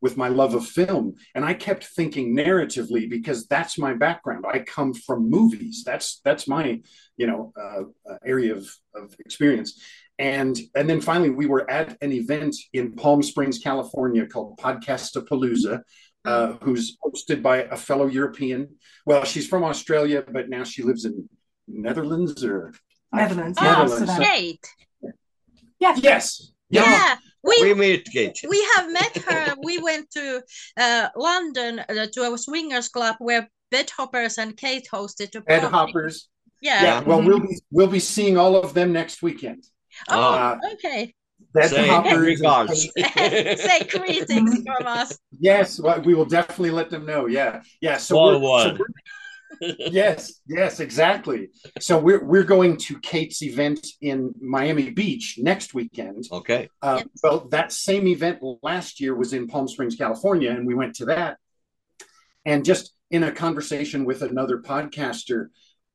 with 0.00 0.16
my 0.16 0.28
love 0.28 0.54
of 0.54 0.66
film? 0.66 1.14
And 1.34 1.44
I 1.44 1.54
kept 1.54 1.84
thinking 1.84 2.36
narratively 2.36 3.08
because 3.08 3.46
that's 3.46 3.78
my 3.78 3.94
background. 3.94 4.44
I 4.48 4.58
come 4.60 4.94
from 4.94 5.30
movies. 5.30 5.84
That's 5.84 6.20
that's 6.24 6.48
my 6.48 6.80
you 7.16 7.26
know 7.26 7.52
uh, 7.60 8.10
uh, 8.10 8.18
area 8.24 8.54
of, 8.54 8.66
of 8.94 9.14
experience. 9.20 9.80
And 10.18 10.58
and 10.74 10.88
then 10.88 11.00
finally, 11.00 11.30
we 11.30 11.46
were 11.46 11.68
at 11.70 11.96
an 12.02 12.12
event 12.12 12.56
in 12.72 12.92
Palm 12.92 13.22
Springs, 13.22 13.58
California, 13.58 14.26
called 14.26 14.58
Podcastapalooza. 14.58 15.82
Uh, 16.24 16.52
who's 16.62 16.96
hosted 17.04 17.42
by 17.42 17.64
a 17.64 17.76
fellow 17.76 18.06
European. 18.06 18.76
Well, 19.04 19.24
she's 19.24 19.48
from 19.48 19.64
Australia, 19.64 20.22
but 20.22 20.48
now 20.48 20.62
she 20.62 20.84
lives 20.84 21.04
in 21.04 21.28
Netherlands 21.66 22.44
or 22.44 22.72
Netherlands. 23.12 23.58
Oh, 23.60 23.64
Netherlands. 23.64 24.16
great. 24.18 24.60
Yes. 25.80 26.00
Yes. 26.00 26.51
Yeah. 26.72 26.90
yeah. 26.90 27.16
We, 27.44 27.56
we 27.62 27.74
meet 27.74 28.08
Kate. 28.12 28.38
We 28.48 28.68
have 28.76 28.92
met 28.92 29.16
her. 29.18 29.54
we 29.62 29.78
went 29.78 30.10
to 30.12 30.42
uh, 30.76 31.08
London 31.16 31.80
uh, 31.80 32.06
to 32.12 32.32
a 32.32 32.38
swingers 32.38 32.88
club 32.88 33.16
where 33.18 33.48
Bed 33.70 33.90
Hoppers 33.90 34.38
and 34.38 34.56
Kate 34.56 34.86
hosted 34.92 35.34
a 35.34 35.40
Bed 35.40 35.64
Hoppers. 35.64 36.28
Yeah. 36.60 36.82
Yeah. 36.82 37.00
Well, 37.00 37.18
mm-hmm. 37.18 37.28
we'll 37.28 37.40
be 37.40 37.60
we'll 37.70 37.86
be 37.88 38.00
seeing 38.00 38.38
all 38.38 38.56
of 38.56 38.74
them 38.74 38.92
next 38.92 39.22
weekend. 39.22 39.64
Oh, 40.08 40.34
uh, 40.34 40.58
okay. 40.74 41.14
Bed 41.52 41.70
Say 41.70 41.88
Hoppers. 41.88 42.40
Say 42.96 43.80
greetings 43.90 44.62
from 44.64 44.86
us. 44.86 45.18
Yes, 45.38 45.80
well, 45.80 46.00
we 46.00 46.14
will 46.14 46.24
definitely 46.24 46.70
let 46.70 46.90
them 46.90 47.04
know. 47.04 47.26
Yeah, 47.26 47.62
yeah. 47.80 47.96
So, 47.98 48.16
we're, 48.16 48.62
so 48.62 48.76
we're, 48.78 48.86
yes, 49.60 50.40
yes, 50.46 50.80
exactly. 50.80 51.50
So 51.80 51.98
we're 51.98 52.24
we're 52.24 52.44
going 52.44 52.76
to 52.78 52.98
Kate's 53.00 53.42
event 53.42 53.86
in 54.00 54.34
Miami 54.40 54.90
Beach 54.90 55.38
next 55.38 55.74
weekend. 55.74 56.24
Okay. 56.30 56.68
Uh, 56.80 56.96
yep. 56.98 57.08
Well, 57.22 57.48
that 57.50 57.72
same 57.72 58.06
event 58.06 58.40
last 58.62 59.00
year 59.00 59.14
was 59.14 59.32
in 59.32 59.46
Palm 59.46 59.68
Springs, 59.68 59.96
California, 59.96 60.50
and 60.50 60.66
we 60.66 60.74
went 60.74 60.94
to 60.96 61.06
that. 61.06 61.38
And 62.44 62.64
just 62.64 62.94
in 63.10 63.22
a 63.22 63.32
conversation 63.32 64.04
with 64.04 64.22
another 64.22 64.58
podcaster, 64.58 65.48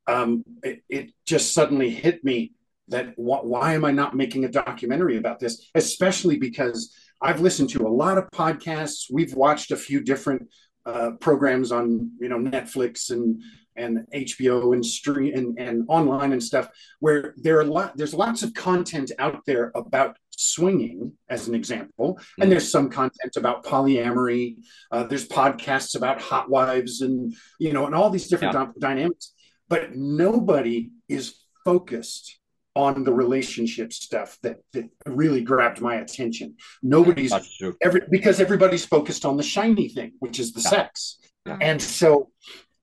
um, 0.07 0.43
it, 0.63 0.83
it 0.89 1.11
just 1.25 1.53
suddenly 1.53 1.89
hit 1.89 2.23
me 2.23 2.53
that 2.89 3.15
wh- 3.15 3.43
why 3.43 3.73
am 3.73 3.83
I 3.83 3.91
not 3.91 4.15
making 4.15 4.45
a 4.45 4.49
documentary 4.49 5.17
about 5.17 5.39
this? 5.39 5.69
Especially 5.75 6.37
because 6.37 6.95
I've 7.21 7.41
listened 7.41 7.69
to 7.71 7.87
a 7.87 7.89
lot 7.89 8.17
of 8.17 8.29
podcasts. 8.31 9.05
We've 9.11 9.33
watched 9.33 9.71
a 9.71 9.77
few 9.77 10.01
different 10.01 10.49
uh, 10.87 11.11
programs 11.19 11.71
on 11.71 12.11
you 12.19 12.29
know 12.29 12.39
Netflix 12.39 13.11
and 13.11 13.41
and 13.75 14.07
HBO 14.13 14.73
and 14.73 14.83
stream 14.83 15.35
and, 15.35 15.59
and 15.59 15.85
online 15.87 16.31
and 16.31 16.41
stuff 16.41 16.69
where 16.99 17.33
there 17.37 17.59
are 17.59 17.65
lot 17.65 17.95
there's 17.97 18.13
lots 18.13 18.41
of 18.41 18.53
content 18.53 19.11
out 19.19 19.45
there 19.45 19.71
about 19.75 20.17
swinging 20.31 21.11
as 21.29 21.47
an 21.47 21.55
example 21.55 22.15
mm-hmm. 22.15 22.41
and 22.41 22.51
there's 22.51 22.71
some 22.71 22.89
content 22.89 23.35
about 23.35 23.65
polyamory 23.65 24.55
uh, 24.91 25.03
there's 25.03 25.27
podcasts 25.27 25.95
about 25.95 26.21
hot 26.21 26.49
wives 26.49 27.01
and 27.01 27.35
you 27.59 27.73
know 27.73 27.85
and 27.85 27.93
all 27.93 28.09
these 28.09 28.27
different 28.27 28.53
yeah. 28.53 28.67
dynamics 28.79 29.33
but 29.67 29.93
nobody 29.95 30.89
is 31.09 31.35
focused 31.65 32.36
on 32.77 33.03
the 33.03 33.11
relationship 33.11 33.91
stuff 33.91 34.37
that, 34.43 34.57
that 34.71 34.87
really 35.07 35.41
grabbed 35.41 35.81
my 35.81 35.95
attention. 35.95 36.55
Nobody's 36.83 37.33
every 37.81 38.01
because 38.11 38.39
everybody's 38.39 38.85
focused 38.85 39.25
on 39.25 39.35
the 39.35 39.43
shiny 39.43 39.89
thing, 39.89 40.11
which 40.19 40.39
is 40.39 40.53
the 40.53 40.61
yeah. 40.61 40.69
sex. 40.69 41.17
Yeah. 41.47 41.57
And 41.59 41.81
so 41.81 42.29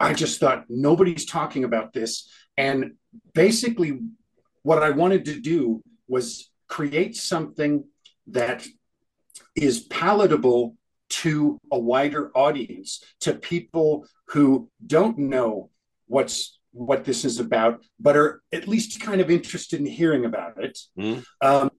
I 0.00 0.12
just 0.12 0.40
thought 0.40 0.64
nobody's 0.68 1.24
talking 1.24 1.62
about 1.62 1.92
this. 1.92 2.28
And 2.56 2.94
basically, 3.34 4.00
what 4.62 4.82
I 4.82 4.90
wanted 4.90 5.26
to 5.26 5.40
do 5.40 5.80
was 6.08 6.50
create 6.66 7.14
something 7.16 7.84
that 8.26 8.66
is 9.54 9.78
palatable 9.78 10.76
to 11.08 11.58
a 11.70 11.78
wider 11.78 12.36
audience, 12.36 13.00
to 13.20 13.32
people 13.32 14.08
who 14.30 14.68
don't 14.84 15.18
know 15.18 15.70
what's 16.08 16.58
what 16.74 17.04
this 17.04 17.24
is 17.24 17.40
about, 17.40 17.82
but 17.98 18.16
are 18.16 18.42
at 18.52 18.68
least 18.68 19.00
kind 19.00 19.20
of 19.20 19.30
interested 19.30 19.80
in 19.80 19.86
hearing 19.86 20.24
about 20.24 20.62
it. 20.62 20.78
Mm. 20.98 21.24
Um, 21.40 21.70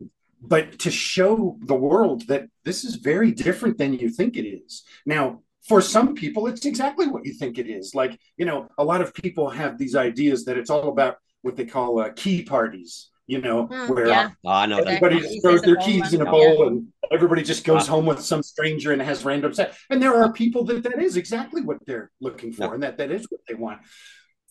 but 0.42 0.80
to 0.80 0.92
show 0.92 1.58
the 1.62 1.76
world 1.76 2.28
that 2.28 2.48
this 2.64 2.84
is 2.84 2.96
very 2.96 3.32
different 3.32 3.78
than 3.78 3.94
you 3.94 4.10
think 4.10 4.38
it 4.38 4.48
is. 4.48 4.84
Now, 5.06 5.42
for 5.68 5.82
some 5.82 6.14
people, 6.14 6.48
it's 6.48 6.66
exactly 6.66 7.08
what 7.08 7.26
you 7.26 7.34
think 7.34 7.58
it 7.58 7.68
is. 7.68 7.96
Like, 7.96 8.20
you 8.38 8.46
know, 8.46 8.70
a 8.78 8.84
lot 8.84 9.02
of 9.02 9.14
people 9.14 9.50
have 9.50 9.78
these 9.78 9.96
ideas 9.96 10.46
that 10.46 10.58
it's 10.58 10.70
all 10.70 10.90
about 10.90 11.18
what 11.42 11.56
they 11.56 11.66
call 11.66 12.00
uh, 12.00 12.10
key 12.16 12.44
parties, 12.44 13.10
you 13.26 13.42
know, 13.42 13.68
mm, 13.68 13.90
where 13.90 14.08
yeah. 14.08 14.30
oh, 14.46 14.66
know 14.66 14.78
everybody 14.78 15.20
just 15.20 15.42
throws 15.42 15.62
their 15.64 15.78
keys 15.78 16.14
in 16.14 16.22
a 16.22 16.26
bowl 16.26 16.60
yeah. 16.60 16.68
and 16.68 16.88
everybody 17.12 17.42
just 17.42 17.64
goes 17.64 17.88
home 17.88 18.06
with 18.06 18.22
some 18.22 18.44
stranger 18.44 18.92
and 18.92 19.02
has 19.02 19.26
random 19.26 19.54
sex. 19.54 19.76
And 19.90 20.02
there 20.02 20.16
are 20.16 20.32
people 20.32 20.64
that 20.66 20.84
that 20.84 21.02
is 21.02 21.18
exactly 21.18 21.62
what 21.62 21.78
they're 21.88 22.12
looking 22.22 22.54
for 22.54 22.74
and 22.76 22.84
that 22.84 22.98
that 22.98 23.12
is 23.12 23.26
what 23.30 23.42
they 23.48 23.56
want. 23.56 23.80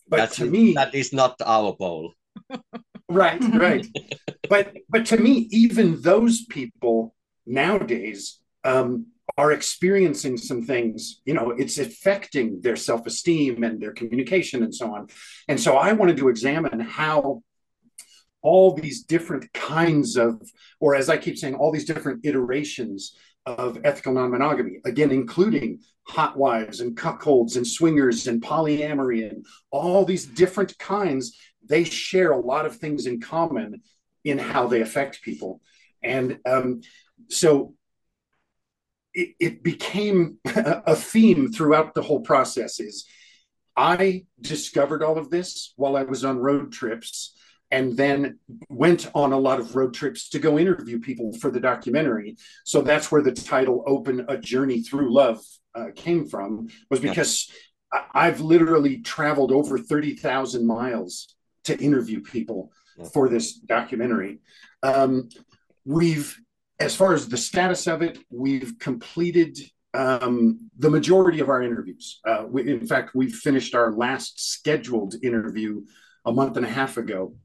But 0.07 0.17
That's, 0.17 0.35
to 0.37 0.45
me, 0.45 0.73
that 0.73 0.93
is 0.93 1.13
not 1.13 1.35
our 1.43 1.73
bowl. 1.73 2.13
right, 3.09 3.41
right. 3.53 3.87
but 4.49 4.75
but 4.89 5.05
to 5.07 5.17
me, 5.17 5.47
even 5.51 6.01
those 6.01 6.45
people 6.45 7.15
nowadays 7.45 8.39
um, 8.63 9.07
are 9.37 9.51
experiencing 9.51 10.37
some 10.37 10.63
things. 10.63 11.21
You 11.25 11.33
know, 11.33 11.51
it's 11.51 11.77
affecting 11.77 12.61
their 12.61 12.75
self 12.75 13.05
esteem 13.05 13.63
and 13.63 13.81
their 13.81 13.93
communication 13.93 14.63
and 14.63 14.73
so 14.73 14.93
on. 14.93 15.07
And 15.47 15.59
so 15.59 15.75
I 15.77 15.93
wanted 15.93 16.17
to 16.17 16.29
examine 16.29 16.79
how 16.79 17.41
all 18.41 18.73
these 18.73 19.03
different 19.03 19.51
kinds 19.53 20.17
of, 20.17 20.39
or 20.79 20.95
as 20.95 21.09
I 21.09 21.17
keep 21.17 21.37
saying, 21.37 21.55
all 21.55 21.71
these 21.71 21.85
different 21.85 22.25
iterations 22.25 23.15
of 23.45 23.79
ethical 23.83 24.13
non-monogamy 24.13 24.79
again 24.85 25.11
including 25.11 25.79
hot 26.07 26.35
wives 26.37 26.81
and 26.81 26.97
cuckolds 26.97 27.57
and 27.57 27.67
swingers 27.67 28.27
and 28.27 28.41
polyamory 28.41 29.29
and 29.29 29.45
all 29.71 30.03
these 30.03 30.25
different 30.25 30.77
kinds 30.77 31.37
they 31.67 31.83
share 31.83 32.31
a 32.31 32.39
lot 32.39 32.65
of 32.65 32.77
things 32.77 33.05
in 33.05 33.19
common 33.19 33.81
in 34.23 34.37
how 34.37 34.67
they 34.67 34.81
affect 34.81 35.21
people. 35.21 35.61
And 36.03 36.39
um, 36.45 36.81
so 37.29 37.75
it, 39.13 39.35
it 39.39 39.63
became 39.63 40.39
a 40.45 40.95
theme 40.95 41.51
throughout 41.51 41.93
the 41.93 42.01
whole 42.01 42.21
process 42.21 42.79
is 42.79 43.05
i 43.77 44.23
discovered 44.39 45.03
all 45.03 45.17
of 45.17 45.29
this 45.29 45.73
while 45.75 45.97
i 45.97 46.03
was 46.03 46.23
on 46.23 46.37
road 46.37 46.71
trips 46.71 47.34
and 47.71 47.97
then 47.97 48.39
went 48.69 49.09
on 49.13 49.33
a 49.33 49.39
lot 49.39 49.59
of 49.59 49.75
road 49.75 49.93
trips 49.93 50.29
to 50.29 50.39
go 50.39 50.59
interview 50.59 50.99
people 50.99 51.33
for 51.33 51.49
the 51.51 51.59
documentary. 51.59 52.37
So 52.63 52.81
that's 52.81 53.11
where 53.11 53.21
the 53.21 53.31
title 53.31 53.83
"Open: 53.87 54.25
A 54.27 54.37
Journey 54.37 54.81
Through 54.81 55.13
Love" 55.13 55.39
uh, 55.73 55.87
came 55.95 56.27
from. 56.27 56.69
Was 56.89 56.99
because 56.99 57.51
yeah. 57.93 58.03
I've 58.13 58.41
literally 58.41 58.99
traveled 58.99 59.51
over 59.51 59.77
thirty 59.77 60.15
thousand 60.15 60.65
miles 60.65 61.35
to 61.65 61.77
interview 61.79 62.21
people 62.21 62.71
yeah. 62.97 63.05
for 63.05 63.29
this 63.29 63.53
documentary. 63.53 64.39
Um, 64.83 65.29
we've, 65.83 66.39
as 66.79 66.95
far 66.95 67.13
as 67.13 67.27
the 67.27 67.37
status 67.37 67.87
of 67.87 68.01
it, 68.01 68.19
we've 68.29 68.77
completed 68.79 69.57
um, 69.93 70.69
the 70.77 70.89
majority 70.89 71.39
of 71.39 71.49
our 71.49 71.63
interviews. 71.63 72.19
Uh, 72.25 72.45
we, 72.47 72.69
in 72.69 72.85
fact, 72.85 73.15
we 73.15 73.31
finished 73.31 73.75
our 73.75 73.91
last 73.93 74.39
scheduled 74.53 75.15
interview 75.23 75.81
a 76.25 76.31
month 76.31 76.57
and 76.57 76.65
a 76.65 76.69
half 76.69 76.97
ago. 76.97 77.35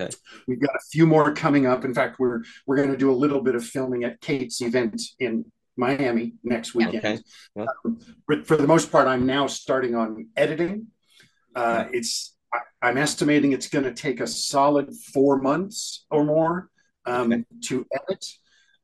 Okay. 0.00 0.14
We've 0.46 0.60
got 0.60 0.74
a 0.74 0.80
few 0.90 1.06
more 1.06 1.32
coming 1.32 1.66
up. 1.66 1.84
In 1.84 1.94
fact, 1.94 2.18
we're 2.18 2.42
we're 2.66 2.76
going 2.76 2.90
to 2.90 2.96
do 2.96 3.10
a 3.10 3.14
little 3.14 3.40
bit 3.40 3.54
of 3.54 3.64
filming 3.64 4.04
at 4.04 4.20
Kate's 4.20 4.60
event 4.60 5.00
in 5.18 5.44
Miami 5.76 6.34
next 6.42 6.74
weekend. 6.74 6.98
Okay. 6.98 7.18
Yeah. 7.54 7.66
Um, 7.84 7.98
but 8.26 8.46
for 8.46 8.56
the 8.56 8.66
most 8.66 8.90
part, 8.90 9.06
I'm 9.06 9.26
now 9.26 9.46
starting 9.46 9.94
on 9.94 10.28
editing. 10.36 10.88
Uh, 11.54 11.86
it's 11.92 12.36
I, 12.82 12.90
am 12.90 12.98
estimating 12.98 13.52
it's 13.52 13.68
going 13.68 13.84
to 13.84 13.92
take 13.92 14.20
a 14.20 14.26
solid 14.26 14.94
four 15.12 15.40
months 15.40 16.06
or 16.10 16.24
more 16.24 16.70
um, 17.06 17.32
okay. 17.32 17.44
to 17.64 17.86
edit. 17.92 18.26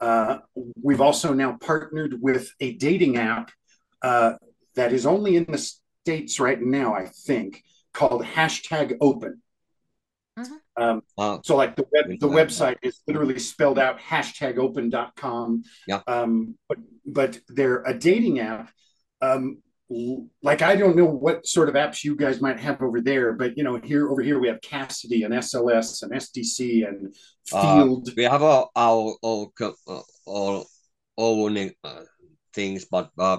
Uh, 0.00 0.38
we've 0.82 1.00
also 1.00 1.32
now 1.32 1.56
partnered 1.60 2.20
with 2.20 2.50
a 2.60 2.74
dating 2.74 3.16
app 3.16 3.50
uh, 4.02 4.34
that 4.74 4.92
is 4.92 5.06
only 5.06 5.36
in 5.36 5.44
the 5.44 5.58
states 6.04 6.38
right 6.38 6.60
now, 6.60 6.94
I 6.94 7.06
think, 7.06 7.62
called 7.92 8.22
hashtag 8.22 8.96
Open. 9.00 9.40
Um, 10.76 11.02
uh, 11.16 11.38
so 11.42 11.56
like 11.56 11.76
the 11.76 11.86
web, 11.92 12.20
the 12.20 12.28
website 12.28 12.76
is 12.82 13.00
literally 13.06 13.38
spelled 13.38 13.78
out 13.78 13.98
hashtag 13.98 14.58
open.com. 14.58 15.62
Yeah. 15.86 16.00
Um, 16.06 16.56
but, 16.68 16.78
but 17.06 17.40
they're 17.48 17.82
a 17.82 17.98
dating 17.98 18.40
app. 18.40 18.70
Um, 19.22 19.62
like 20.42 20.62
I 20.62 20.74
don't 20.74 20.96
know 20.96 21.06
what 21.06 21.46
sort 21.46 21.68
of 21.68 21.76
apps 21.76 22.02
you 22.02 22.16
guys 22.16 22.40
might 22.40 22.58
have 22.58 22.82
over 22.82 23.00
there, 23.00 23.32
but 23.32 23.56
you 23.56 23.62
know, 23.62 23.76
here 23.76 24.10
over 24.10 24.20
here 24.20 24.38
we 24.38 24.48
have 24.48 24.60
Kasidie 24.60 25.24
and 25.24 25.32
SLS 25.32 26.02
and 26.02 26.12
SDC 26.12 26.88
and 26.88 27.14
Feeld. 27.48 28.08
Uh, 28.08 28.12
we 28.16 28.24
have 28.24 28.42
our 28.42 28.68
our 28.74 29.14
all 29.22 29.52
all 30.26 30.66
own 31.16 31.70
uh, 31.84 32.02
things, 32.52 32.86
but 32.90 33.10
uh, 33.16 33.38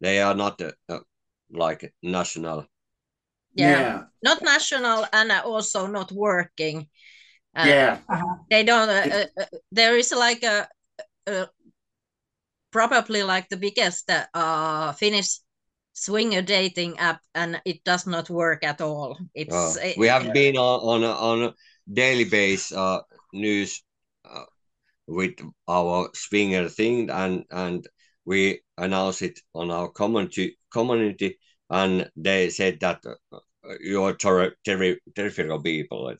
they 0.00 0.20
are 0.22 0.34
not 0.34 0.60
uh, 0.88 0.98
like 1.50 1.92
national 2.02 2.66
yeah, 3.56 3.80
yeah. 3.80 4.02
not 4.22 4.42
national 4.42 5.06
and 5.12 5.32
also 5.32 5.86
not 5.86 6.12
working. 6.12 6.88
Uh, 7.56 7.64
yeah. 7.66 7.98
Uh-huh. 8.08 8.36
they 8.50 8.64
don't 8.64 8.88
uh, 8.88 9.26
uh, 9.40 9.44
there 9.72 9.96
is 9.96 10.12
like 10.12 10.42
a, 10.42 10.68
a, 11.26 11.48
probably 12.70 13.22
like 13.22 13.48
the 13.48 13.56
biggest 13.56 14.10
uh 14.34 14.92
finnish 14.92 15.40
swinger 15.94 16.42
dating 16.42 16.98
app 16.98 17.20
and 17.34 17.60
it 17.64 17.82
does 17.84 18.06
not 18.06 18.28
work 18.28 18.62
at 18.62 18.80
all. 18.80 19.16
It's 19.34 19.54
oh, 19.54 19.74
it, 19.82 19.96
we 19.96 20.08
have 20.08 20.32
been 20.34 20.56
on 20.58 20.80
on 20.80 21.02
a, 21.02 21.12
on 21.12 21.42
a 21.44 21.54
daily 21.90 22.24
base 22.24 22.72
uh 22.72 23.00
news 23.32 23.82
uh, 24.28 24.44
with 25.06 25.40
our 25.66 26.10
swinger 26.12 26.68
thing 26.68 27.08
and 27.08 27.44
and 27.50 27.88
we 28.26 28.60
announced 28.76 29.22
it 29.22 29.40
on 29.54 29.70
our 29.70 29.88
community 29.88 30.58
community 30.70 31.38
and 31.70 32.10
they 32.16 32.50
said 32.50 32.78
that 32.80 33.02
you're 33.80 34.14
ter- 34.14 34.54
ter- 34.64 34.98
terrific 35.14 35.62
people. 35.62 36.12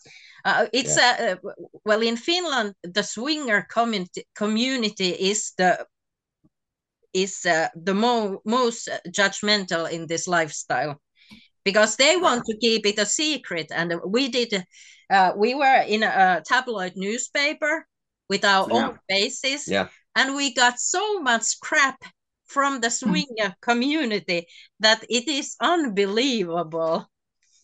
Uh, 0.45 0.67
it's 0.73 0.97
yeah. 0.97 1.37
uh, 1.45 1.51
well 1.85 2.03
in 2.03 2.17
Finland, 2.17 2.75
the 2.83 3.03
swinger 3.03 3.67
community 3.71 4.25
community 4.35 5.11
is 5.11 5.53
the 5.59 5.87
is 7.13 7.47
uh, 7.47 7.69
the 7.75 7.95
mo- 7.95 8.41
most 8.45 8.89
judgmental 9.09 9.91
in 9.91 10.07
this 10.07 10.29
lifestyle 10.29 11.01
because 11.65 11.97
they 11.97 12.17
want 12.17 12.45
to 12.45 12.57
keep 12.59 12.87
it 12.87 12.99
a 12.99 13.07
secret. 13.07 13.73
And 13.75 13.95
we 14.07 14.29
did, 14.29 14.65
uh, 15.11 15.33
we 15.37 15.55
were 15.55 15.83
in 15.89 16.05
a 16.05 16.43
tabloid 16.47 16.93
newspaper 16.95 17.87
with 18.29 18.45
our 18.45 18.69
yeah. 18.69 18.77
own 18.77 18.99
faces, 19.09 19.67
yeah. 19.67 19.89
and 20.15 20.37
we 20.37 20.55
got 20.55 20.79
so 20.79 21.21
much 21.21 21.59
crap 21.61 21.99
from 22.45 22.81
the 22.81 22.89
hmm. 22.89 23.11
swinger 23.11 23.55
community 23.61 24.47
that 24.81 25.05
it 25.09 25.27
is 25.29 25.57
unbelievable. 25.61 27.07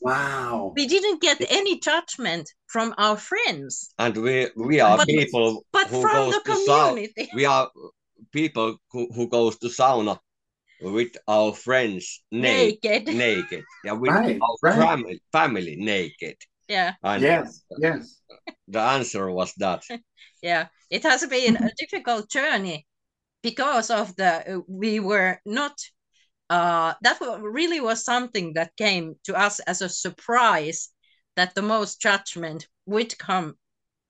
Wow. 0.02 0.72
We 0.74 0.86
didn't 0.86 1.20
get 1.20 1.40
any 1.48 1.78
judgment 1.78 2.50
from 2.66 2.94
our 2.98 3.16
friends. 3.16 3.94
And 3.98 4.16
we 4.16 4.48
we 4.56 4.80
are 4.80 4.96
but, 4.96 5.06
people 5.06 5.64
but 5.72 5.86
who 5.86 6.02
from 6.02 6.12
goes 6.12 6.34
the 6.34 6.40
to 6.40 6.52
community. 6.52 7.30
we 7.34 7.44
are 7.44 7.70
people 8.32 8.76
who, 8.90 9.08
who 9.14 9.28
goes 9.28 9.58
to 9.58 9.68
sauna 9.68 10.18
with 10.80 11.16
our 11.28 11.52
friends 11.52 12.22
naked. 12.32 13.06
Naked. 13.06 13.64
Yeah, 13.84 13.92
with 13.92 14.10
right, 14.10 14.40
our 14.40 14.56
right. 14.62 14.78
Family, 14.78 15.22
family 15.30 15.76
naked. 15.76 16.36
Yeah. 16.68 16.94
And 17.02 17.22
yes, 17.22 17.62
yes. 17.78 18.20
The 18.68 18.80
answer 18.80 19.30
was 19.30 19.52
that. 19.58 19.84
yeah. 20.42 20.66
It 20.90 21.04
has 21.04 21.24
been 21.26 21.56
a 21.56 21.70
difficult 21.78 22.28
journey 22.28 22.86
because 23.42 23.90
of 23.90 24.14
the 24.16 24.62
we 24.68 25.00
were 25.00 25.38
not 25.46 25.74
uh, 26.50 26.94
that 27.02 27.18
really 27.40 27.80
was 27.80 28.04
something 28.04 28.54
that 28.54 28.76
came 28.76 29.16
to 29.24 29.34
us 29.34 29.60
as 29.60 29.82
a 29.82 29.88
surprise 29.88 30.90
that 31.36 31.54
the 31.54 31.62
most 31.62 32.00
judgment 32.00 32.68
would 32.86 33.16
come 33.18 33.56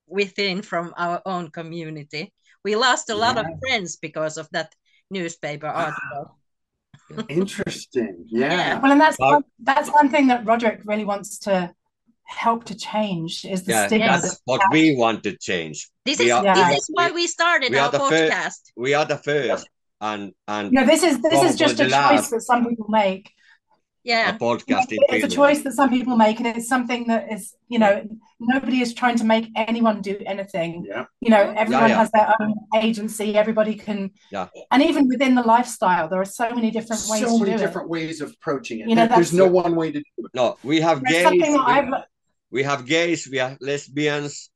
within 0.06 0.62
from 0.62 0.92
our 0.96 1.22
own 1.24 1.50
community. 1.50 2.32
We 2.64 2.76
lost 2.76 3.10
a 3.10 3.14
lot 3.14 3.38
of 3.38 3.46
friends 3.60 3.96
because 3.96 4.38
of 4.38 4.48
that 4.52 4.74
newspaper 5.10 5.66
article. 5.66 6.38
Interesting. 7.28 8.24
Yeah. 8.28 8.52
yeah. 8.52 8.80
Well, 8.80 8.92
and 8.92 9.00
that's 9.00 9.18
one, 9.18 9.44
that's 9.58 9.90
one 9.90 10.08
thing 10.08 10.28
that 10.28 10.44
Roderick 10.44 10.80
really 10.84 11.04
wants 11.04 11.38
to 11.40 11.72
help 12.24 12.64
to 12.64 12.74
change 12.74 13.44
is 13.44 13.64
the 13.64 13.72
yeah, 13.72 13.86
stigma. 13.86 14.06
That's 14.06 14.40
what 14.44 14.62
we 14.70 14.96
want 14.96 15.22
to 15.24 15.36
change. 15.36 15.90
This 16.04 16.18
we 16.18 16.26
is 16.26 16.32
are, 16.32 16.54
this 16.54 16.78
is 16.78 16.90
why 16.92 17.10
we 17.10 17.26
started 17.26 17.72
we 17.72 17.78
our 17.78 17.90
podcast. 17.90 18.44
First, 18.44 18.72
we 18.76 18.94
are 18.94 19.04
the 19.04 19.18
first 19.18 19.68
and 20.02 20.32
and 20.48 20.72
no 20.72 20.84
this 20.84 21.02
is 21.02 21.22
this 21.22 21.42
is 21.42 21.56
just 21.56 21.80
a 21.80 21.88
choice 21.88 22.28
that 22.28 22.42
some 22.42 22.68
people 22.68 22.86
make. 22.88 23.32
Yeah. 24.04 24.34
A 24.34 24.38
podcasting 24.38 24.98
it's 25.10 25.24
a 25.24 25.28
choice 25.28 25.62
that 25.62 25.74
some 25.74 25.88
people 25.88 26.16
make 26.16 26.38
and 26.40 26.48
it's 26.48 26.66
something 26.66 27.06
that 27.06 27.32
is 27.32 27.54
you 27.68 27.78
know 27.78 28.04
nobody 28.40 28.80
is 28.80 28.94
trying 28.94 29.16
to 29.18 29.24
make 29.24 29.46
anyone 29.54 30.02
do 30.02 30.20
anything. 30.26 30.84
Yeah. 30.88 31.04
You 31.20 31.30
know 31.30 31.54
everyone 31.56 31.84
yeah, 31.84 31.88
yeah. 31.88 31.96
has 31.98 32.10
their 32.10 32.34
own 32.40 32.54
agency. 32.74 33.36
Everybody 33.36 33.76
can 33.76 34.10
yeah. 34.32 34.48
And 34.72 34.82
even 34.82 35.06
within 35.06 35.36
the 35.36 35.42
lifestyle 35.42 36.08
there 36.08 36.20
are 36.20 36.32
so 36.42 36.50
many 36.50 36.72
different 36.72 37.02
ways 37.08 37.24
so 37.24 37.38
many 37.38 37.56
different 37.56 37.86
it. 37.86 37.90
ways 37.90 38.20
of 38.20 38.32
approaching 38.32 38.80
it. 38.80 38.88
You 38.88 38.96
know, 38.96 39.06
there's 39.06 39.32
no 39.32 39.46
one 39.46 39.76
way 39.76 39.92
to 39.92 40.00
do 40.00 40.26
it. 40.26 40.30
No 40.34 40.58
we 40.64 40.80
have 40.80 41.04
gays 41.04 41.30
we, 41.30 41.38
we, 42.50 42.62
have 42.64 42.84
gays 42.86 43.28
we 43.30 43.38
have 43.38 43.56
lesbians. 43.60 44.50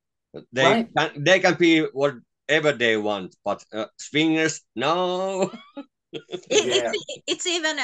They 0.52 0.64
right. 0.64 0.88
can 0.98 1.22
they 1.22 1.38
can 1.38 1.54
be 1.54 1.82
what 1.92 2.14
whatever 2.48 2.72
they 2.72 2.96
want, 2.96 3.36
but 3.44 3.64
uh, 3.72 3.86
swingers, 3.98 4.60
no. 4.74 5.50
it, 6.12 6.30
yeah. 6.50 6.92
it's, 6.92 7.22
it's 7.26 7.46
even 7.46 7.78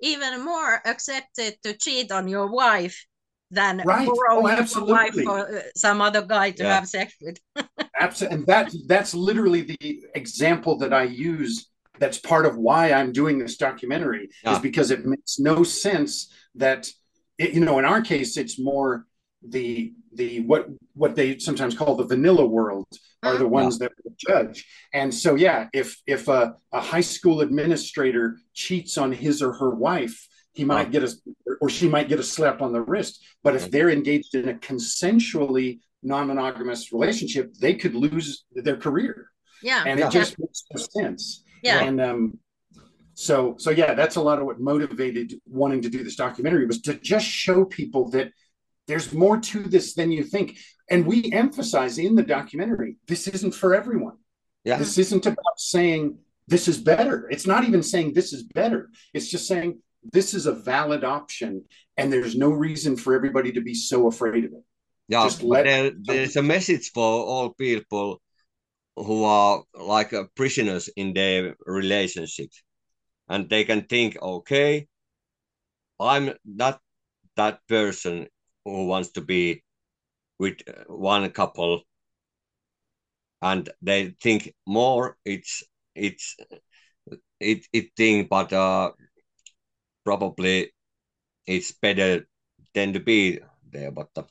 even 0.00 0.44
more 0.44 0.80
accepted 0.84 1.56
to 1.62 1.76
cheat 1.76 2.10
on 2.12 2.28
your 2.28 2.50
wife 2.50 3.04
than 3.50 3.82
right. 3.84 4.06
borrowing 4.06 4.56
oh, 4.58 4.66
your 4.74 4.86
wife 4.86 5.14
for 5.14 5.56
uh, 5.56 5.60
some 5.76 6.00
other 6.00 6.22
guy 6.22 6.50
to 6.50 6.62
yeah. 6.62 6.74
have 6.74 6.88
sex 6.88 7.14
with. 7.20 7.38
absolutely, 8.00 8.38
and 8.38 8.46
that 8.46 8.72
that's 8.86 9.14
literally 9.14 9.62
the 9.62 10.02
example 10.14 10.78
that 10.78 10.92
I 10.92 11.04
use. 11.04 11.68
That's 11.98 12.18
part 12.18 12.46
of 12.46 12.56
why 12.56 12.92
I'm 12.92 13.12
doing 13.12 13.38
this 13.38 13.56
documentary 13.56 14.30
yeah. 14.42 14.54
is 14.54 14.58
because 14.58 14.90
it 14.90 15.04
makes 15.04 15.38
no 15.38 15.62
sense 15.62 16.32
that 16.56 16.90
it, 17.38 17.52
you 17.52 17.64
know 17.64 17.78
in 17.78 17.84
our 17.84 18.00
case 18.00 18.36
it's 18.36 18.58
more 18.58 19.06
the 19.48 19.92
the 20.14 20.40
what 20.40 20.68
what 20.94 21.16
they 21.16 21.38
sometimes 21.38 21.74
call 21.74 21.96
the 21.96 22.04
vanilla 22.04 22.46
world 22.46 22.86
are 23.22 23.36
the 23.36 23.44
mm-hmm. 23.44 23.52
ones 23.52 23.78
yeah. 23.80 23.88
that 23.88 24.16
judge. 24.18 24.66
And 24.92 25.14
so, 25.14 25.34
yeah, 25.34 25.68
if 25.72 26.00
if 26.06 26.28
a, 26.28 26.54
a 26.72 26.80
high 26.80 27.00
school 27.00 27.40
administrator 27.40 28.38
cheats 28.52 28.98
on 28.98 29.12
his 29.12 29.42
or 29.42 29.52
her 29.54 29.70
wife, 29.70 30.28
he 30.52 30.64
might 30.64 30.90
get 30.90 31.04
a 31.04 31.12
or 31.60 31.68
she 31.70 31.88
might 31.88 32.08
get 32.08 32.20
a 32.20 32.24
slap 32.24 32.62
on 32.62 32.72
the 32.72 32.82
wrist. 32.82 33.24
But 33.42 33.56
if 33.56 33.70
they're 33.70 33.90
engaged 33.90 34.34
in 34.34 34.48
a 34.48 34.54
consensually 34.54 35.80
non-monogamous 36.02 36.92
relationship, 36.92 37.54
they 37.54 37.74
could 37.74 37.94
lose 37.94 38.44
their 38.52 38.76
career. 38.76 39.28
Yeah, 39.62 39.84
and 39.86 40.00
yeah. 40.00 40.08
it 40.08 40.12
just 40.12 40.38
makes 40.38 40.64
no 40.72 40.80
sense. 40.80 41.44
Yeah, 41.62 41.84
and 41.84 42.00
um, 42.00 42.38
so 43.14 43.54
so 43.58 43.70
yeah, 43.70 43.94
that's 43.94 44.16
a 44.16 44.20
lot 44.20 44.40
of 44.40 44.46
what 44.46 44.60
motivated 44.60 45.34
wanting 45.46 45.82
to 45.82 45.88
do 45.88 46.02
this 46.02 46.16
documentary 46.16 46.66
was 46.66 46.80
to 46.82 46.94
just 46.94 47.26
show 47.26 47.64
people 47.64 48.10
that 48.10 48.32
there's 48.92 49.14
more 49.14 49.40
to 49.40 49.62
this 49.62 49.94
than 49.94 50.12
you 50.12 50.22
think. 50.22 50.58
And 50.90 51.06
we 51.06 51.32
emphasize 51.32 51.96
in 51.96 52.14
the 52.14 52.22
documentary 52.22 52.96
this 53.08 53.26
isn't 53.26 53.54
for 53.54 53.74
everyone. 53.74 54.18
Yeah. 54.64 54.76
This 54.76 54.98
isn't 54.98 55.24
about 55.24 55.56
saying 55.56 56.18
this 56.46 56.68
is 56.68 56.76
better. 56.76 57.26
It's 57.30 57.46
not 57.46 57.64
even 57.64 57.82
saying 57.82 58.12
this 58.12 58.34
is 58.34 58.42
better. 58.42 58.90
It's 59.14 59.30
just 59.30 59.48
saying 59.48 59.80
this 60.12 60.34
is 60.34 60.44
a 60.44 60.52
valid 60.52 61.04
option 61.04 61.64
and 61.96 62.12
there's 62.12 62.36
no 62.36 62.50
reason 62.50 62.96
for 62.98 63.14
everybody 63.14 63.52
to 63.52 63.62
be 63.62 63.72
so 63.72 64.08
afraid 64.08 64.44
of 64.44 64.52
it. 64.52 64.64
Yeah, 65.08 65.24
just 65.24 65.42
let 65.42 65.64
there, 65.64 65.92
there's 65.98 66.36
a 66.36 66.42
message 66.42 66.90
for 66.92 67.02
all 67.02 67.54
people 67.54 68.20
who 68.96 69.24
are 69.24 69.62
like 69.74 70.12
uh, 70.12 70.24
prisoners 70.34 70.90
in 70.96 71.14
their 71.14 71.56
relationships 71.64 72.62
and 73.30 73.48
they 73.48 73.64
can 73.64 73.82
think 73.82 74.20
okay 74.20 74.86
i'm 75.98 76.30
not 76.44 76.78
that 77.36 77.60
person 77.68 78.26
who 78.64 78.86
wants 78.86 79.10
to 79.12 79.20
be 79.20 79.62
with 80.38 80.58
one 80.86 81.28
couple 81.30 81.82
and 83.42 83.68
they 83.82 84.14
think 84.20 84.54
more 84.66 85.16
it's 85.24 85.62
it's 85.94 86.36
it 87.40 87.66
it 87.72 87.90
thing 87.96 88.26
but 88.30 88.52
uh 88.52 88.90
probably 90.04 90.72
it's 91.46 91.72
better 91.72 92.26
than 92.74 92.92
to 92.92 93.00
be 93.00 93.38
there 93.70 93.90
but 93.90 94.08
uh, 94.16 94.22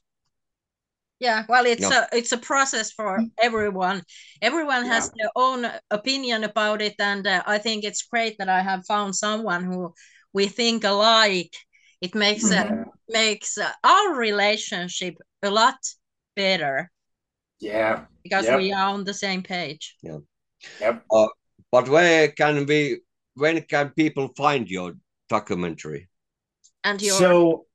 yeah 1.20 1.44
well 1.48 1.66
it's 1.66 1.90
a 1.92 2.08
it's 2.12 2.32
a 2.32 2.38
process 2.38 2.92
for 2.92 3.20
everyone. 3.42 4.02
Everyone 4.42 4.86
has 4.86 5.06
yeah. 5.06 5.12
their 5.18 5.32
own 5.36 5.68
opinion 5.92 6.44
about 6.44 6.82
it 6.82 6.96
and 7.00 7.28
uh, 7.28 7.44
i 7.46 7.58
think 7.58 7.84
it's 7.84 8.04
great 8.04 8.38
that 8.40 8.50
i 8.50 8.62
have 8.62 8.86
found 8.86 9.16
someone 9.16 9.64
who 9.64 9.94
we 10.34 10.48
think 10.48 10.84
alike 10.84 11.54
it 12.02 12.16
makes 12.16 12.46
mm-hmm. 12.46 12.82
uh, 12.82 12.84
makes 13.08 13.58
uh, 13.58 13.72
our 13.84 14.16
relationship 14.16 15.16
a 15.44 15.50
lot 15.50 15.78
better. 16.36 16.92
Yeah. 17.60 18.06
Because 18.24 18.46
yep. 18.46 18.58
we 18.58 18.74
are 18.74 18.90
on 18.90 19.04
the 19.04 19.14
same 19.14 19.44
page. 19.44 19.96
Yeah. 20.02 20.18
Yep. 20.80 21.04
Uh, 21.12 21.28
but 21.72 21.88
where 21.88 22.32
can 22.32 22.66
we 22.66 23.02
when 23.36 23.62
can 23.62 23.90
people 23.92 24.30
find 24.36 24.70
your 24.70 24.94
documentary? 25.30 26.10
And 26.84 27.02
your 27.02 27.18
so 27.18 27.66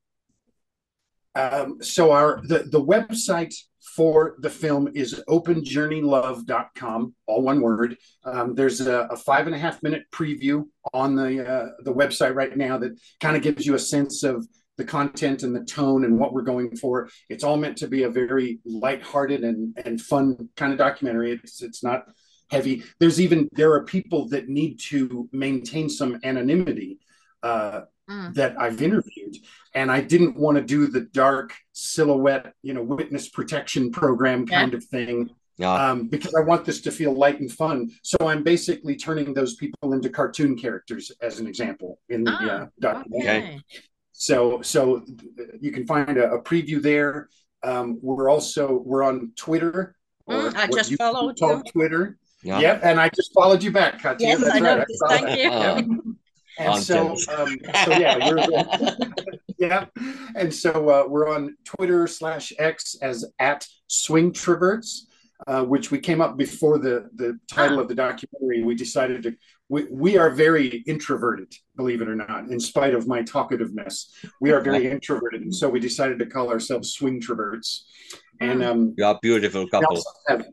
um, 1.35 1.83
so 1.83 2.11
our 2.11 2.41
the, 2.43 2.65
the 2.65 2.83
website 2.83 3.55
for 3.95 4.37
the 4.41 4.51
film 4.51 4.89
is 4.95 5.23
openjourneylove.com, 5.29 7.15
all 7.27 7.43
one 7.43 7.61
word. 7.61 7.97
Um, 8.25 8.55
there's 8.55 8.81
a, 8.81 9.03
a, 9.11 9.17
five 9.17 9.47
and 9.47 9.55
a 9.55 9.59
half 9.59 9.83
minute 9.83 10.03
preview 10.13 10.65
on 10.93 11.15
the 11.15 11.47
uh, 11.47 11.69
the 11.85 11.95
website 11.95 12.35
right 12.35 12.57
now 12.57 12.79
that 12.79 12.99
kind 13.21 13.37
of 13.37 13.43
gives 13.43 13.65
you 13.65 13.75
a 13.75 13.79
sense 13.79 14.23
of 14.23 14.47
the 14.77 14.85
content 14.85 15.43
and 15.43 15.55
the 15.55 15.65
tone 15.65 16.05
and 16.05 16.19
what 16.19 16.33
we're 16.33 16.43
going 16.43 16.77
for. 16.77 17.09
It's 17.29 17.45
all 17.45 17.57
meant 17.57 17.79
to 17.79 17.89
be 17.89 18.03
a 18.03 18.11
very 18.11 18.59
lighthearted 18.65 19.45
and 19.45 19.79
and 19.85 20.01
fun 20.01 20.49
kind 20.57 20.73
of 20.73 20.79
documentary. 20.79 21.33
It's 21.33 21.63
it's 21.63 21.85
not 21.85 22.07
heavy. 22.51 22.83
There's 22.99 23.21
even 23.21 23.49
there 23.53 23.73
are 23.73 23.85
people 23.85 24.29
that 24.31 24.49
need 24.49 24.81
to 24.89 25.29
maintain 25.33 25.89
some 25.89 26.19
anonymity. 26.25 26.99
Uh, 27.43 27.83
mm. 28.09 28.35
that 28.35 28.61
I've 28.61 28.83
interviewed. 28.83 29.37
And 29.75 29.91
I 29.91 30.01
didn't 30.01 30.37
want 30.37 30.57
to 30.57 30.63
do 30.63 30.87
the 30.87 31.03
dark 31.03 31.55
silhouette, 31.73 32.55
you 32.63 32.75
know, 32.75 32.83
witness 32.83 33.29
protection 33.29 33.91
program 33.91 34.47
kind 34.47 34.73
yeah. 34.73 34.79
of 34.79 34.85
thing. 34.85 35.31
Yeah. 35.59 35.73
Um, 35.73 36.09
because 36.09 36.35
I 36.35 36.41
want 36.41 36.65
this 36.67 36.83
to 36.83 36.91
feel 36.91 37.15
light 37.15 37.41
and 37.41 37.51
fun. 37.51 37.91
So 38.03 38.29
I'm 38.29 38.43
basically 38.43 38.97
turning 38.97 39.33
those 39.33 39.57
people 39.57 39.95
into 39.95 40.11
cartoon 40.11 40.57
characters, 40.57 41.11
as 41.23 41.41
an 41.41 41.47
example, 41.47 41.99
in 42.11 42.25
the 42.25 42.37
oh, 42.39 42.47
uh, 42.47 42.67
documentary. 42.79 43.37
Okay. 43.37 43.61
So, 44.13 44.61
so 44.63 45.03
you 45.61 45.73
can 45.73 45.87
find 45.87 46.17
a, 46.19 46.33
a 46.33 46.43
preview 46.43 46.83
there. 46.83 47.29
Um, 47.63 47.99
we're 48.03 48.31
also 48.31 48.83
we're 48.85 49.03
on 49.03 49.33
Twitter. 49.37 49.97
Mm, 50.29 50.55
I 50.57 50.67
just 50.67 50.95
followed 50.97 51.39
you. 51.41 51.63
Twitter. 51.73 52.19
Yeah. 52.43 52.61
Yep, 52.61 52.81
and 52.85 53.01
I 53.01 53.09
just 53.09 53.33
followed 53.33 53.63
you 53.63 53.73
back, 53.73 54.01
Katya. 54.01 54.29
Yes, 54.29 54.41
That's 54.41 54.51
I 54.51 54.61
right. 54.61 54.79
noticed. 54.79 55.03
I 55.09 55.19
Thank 55.19 55.87
you. 55.87 56.17
And 56.59 56.83
so, 56.83 57.11
um, 57.37 57.59
so 57.85 57.91
yeah, 57.93 58.31
we're 58.31 58.45
yeah, 59.59 59.87
and 60.35 60.53
so 60.53 60.89
uh, 60.89 61.05
we're 61.09 61.29
on 61.29 61.57
Twitter 61.65 62.07
slash 62.07 62.53
X 62.59 62.97
as 63.03 63.25
at 63.39 63.67
Swingtroverts, 63.91 65.01
uh, 65.47 65.65
which 65.65 65.91
we 65.91 65.99
came 65.99 66.21
up 66.21 66.37
before 66.37 66.79
the 66.79 67.11
the 67.17 67.39
title 67.51 67.79
of 67.79 67.89
the 67.89 67.95
documentary. 67.95 68.63
We 68.63 68.75
decided 68.75 69.23
to 69.25 69.37
we, 69.69 69.85
we 69.91 70.17
are 70.17 70.31
very 70.31 70.85
introverted, 70.87 71.53
believe 71.77 72.01
it 72.01 72.09
or 72.09 72.15
not, 72.15 72.49
in 72.49 72.61
spite 72.61 72.95
of 72.95 73.07
my 73.07 73.23
talkativeness. 73.23 74.07
We 74.41 74.53
are 74.53 74.61
very 74.61 74.87
introverted, 74.91 75.43
and 75.43 75.55
so 75.55 75.69
we 75.69 75.81
decided 75.81 76.19
to 76.21 76.27
call 76.27 76.51
ourselves 76.51 76.97
Swingtroverts. 76.97 77.81
And 78.41 78.63
um, 78.63 78.95
you 78.97 79.05
are 79.05 79.19
beautiful 79.21 79.67
couple. 79.69 80.03
Have, 80.29 80.47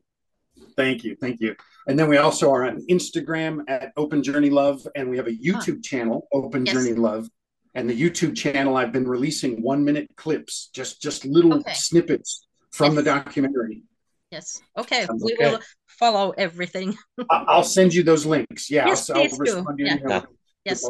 thank 0.75 1.03
you, 1.03 1.15
thank 1.19 1.39
you. 1.39 1.55
And 1.87 1.97
then 1.97 2.07
we 2.09 2.17
also 2.17 2.51
are 2.51 2.65
on 2.65 2.85
Instagram 2.89 3.63
at 3.67 3.91
Open 3.97 4.23
Journey 4.23 4.49
Love, 4.49 4.87
and 4.95 5.09
we 5.09 5.17
have 5.17 5.27
a 5.27 5.31
YouTube 5.31 5.77
huh. 5.77 5.81
channel, 5.83 6.27
Open 6.33 6.65
yes. 6.65 6.73
Journey 6.73 6.93
Love. 6.93 7.29
And 7.75 7.89
the 7.89 7.99
YouTube 7.99 8.35
channel, 8.35 8.77
I've 8.77 8.91
been 8.91 9.07
releasing 9.07 9.63
one 9.63 9.83
minute 9.83 10.09
clips, 10.15 10.69
just 10.73 11.01
just 11.01 11.25
little 11.25 11.55
okay. 11.55 11.73
snippets 11.73 12.45
from 12.71 12.93
yes. 12.93 12.95
the 12.95 13.03
documentary. 13.03 13.81
Yes. 14.29 14.61
Okay. 14.77 15.03
Um, 15.03 15.17
we 15.21 15.35
will 15.39 15.59
follow 15.87 16.31
everything. 16.37 16.97
I'll 17.29 17.63
send 17.63 17.93
you 17.93 18.03
those 18.03 18.25
links. 18.25 18.69
Yeah. 18.69 18.87
Yes, 18.87 19.09
I'll, 19.09 19.23
I'll 19.23 19.37
respond 19.37 19.77
to 19.77 19.83
you. 19.83 19.99
Yeah. 20.07 20.21
Yes. 20.65 20.83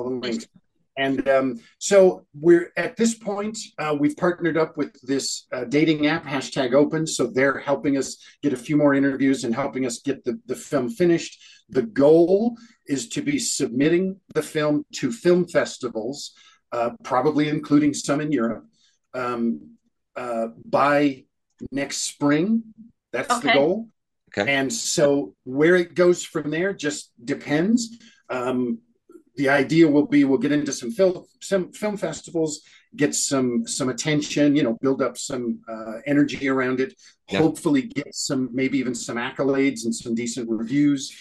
All 0.97 1.10
the 1.10 1.15
links. 1.15 1.27
And 1.27 1.29
um, 1.29 1.60
so 1.79 2.25
we're 2.34 2.71
at 2.77 2.95
this 2.95 3.15
point, 3.15 3.58
uh, 3.77 3.95
we've 3.99 4.17
partnered 4.17 4.58
up 4.58 4.77
with 4.77 4.99
this 5.01 5.45
uh, 5.51 5.65
dating 5.65 6.08
app, 6.08 6.25
hashtag 6.25 6.73
open. 6.73 7.08
So 7.08 7.27
they're 7.27 7.60
helping 7.60 7.97
us 7.97 8.17
get 8.41 8.53
a 8.53 8.58
few 8.58 8.77
more 8.77 8.93
interviews 8.93 9.43
and 9.43 9.56
helping 9.56 9.86
us 9.86 9.99
get 9.99 10.23
the, 10.23 10.39
the 10.45 10.56
film 10.56 10.89
finished. 10.89 11.41
The 11.69 11.84
goal 11.84 12.58
is 12.88 13.10
to 13.10 13.21
be 13.21 13.39
submitting 13.39 14.19
the 14.34 14.43
film 14.43 14.86
to 14.95 15.12
film 15.12 15.47
festivals, 15.47 16.34
uh, 16.71 16.91
probably 17.03 17.49
including 17.49 17.93
some 17.93 18.21
in 18.21 18.32
Europe, 18.32 18.65
um, 19.13 19.77
uh, 20.15 20.47
by 20.65 21.25
next 21.71 22.03
spring. 22.03 22.63
That's 23.12 23.32
okay. 23.32 23.47
the 23.47 23.53
goal. 23.53 23.88
Okay. 24.38 24.51
And 24.51 24.73
so 24.73 25.36
where 25.43 25.75
it 25.75 25.93
goes 25.93 26.23
from 26.23 26.49
there 26.49 26.73
just 26.73 27.12
depends. 27.23 27.97
Um, 28.29 28.79
the 29.36 29.50
idea 29.50 29.88
will 29.88 30.06
be 30.06 30.24
we'll 30.24 30.38
get 30.38 30.52
into 30.52 30.72
some 30.72 30.91
film 30.91 31.26
some 31.41 31.72
film 31.72 31.98
festivals 31.98 32.62
get 32.96 33.15
some 33.15 33.65
some 33.67 33.89
attention 33.89 34.56
you 34.56 34.63
know 34.63 34.78
build 34.82 35.02
up 35.02 35.17
some 35.17 35.60
uh, 35.67 36.00
energy 36.06 36.48
around 36.48 36.80
it 36.80 36.93
yeah. 37.30 37.39
hopefully 37.39 37.84
get 37.84 38.13
some 38.13 38.50
maybe 38.54 38.78
even 38.78 38.93
some 38.93 39.17
accolades 39.17 39.86
and 39.86 39.96
some 39.96 40.13
decent 40.13 40.50
reviews 40.50 41.15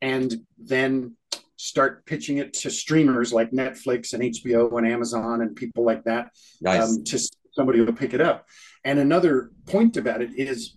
and 0.00 0.34
then 0.58 1.14
start 1.56 2.06
pitching 2.06 2.38
it 2.38 2.52
to 2.52 2.70
streamers 2.70 3.32
like 3.32 3.50
netflix 3.50 4.12
and 4.12 4.22
hbo 4.22 4.78
and 4.78 4.86
amazon 4.86 5.42
and 5.42 5.56
people 5.56 5.84
like 5.84 6.04
that 6.04 6.30
nice. 6.60 6.82
um, 6.82 7.04
to 7.04 7.18
somebody 7.52 7.80
will 7.80 7.92
pick 7.92 8.14
it 8.14 8.20
up 8.20 8.46
and 8.84 8.98
another 8.98 9.50
point 9.66 9.96
about 9.96 10.22
it 10.22 10.30
is 10.38 10.76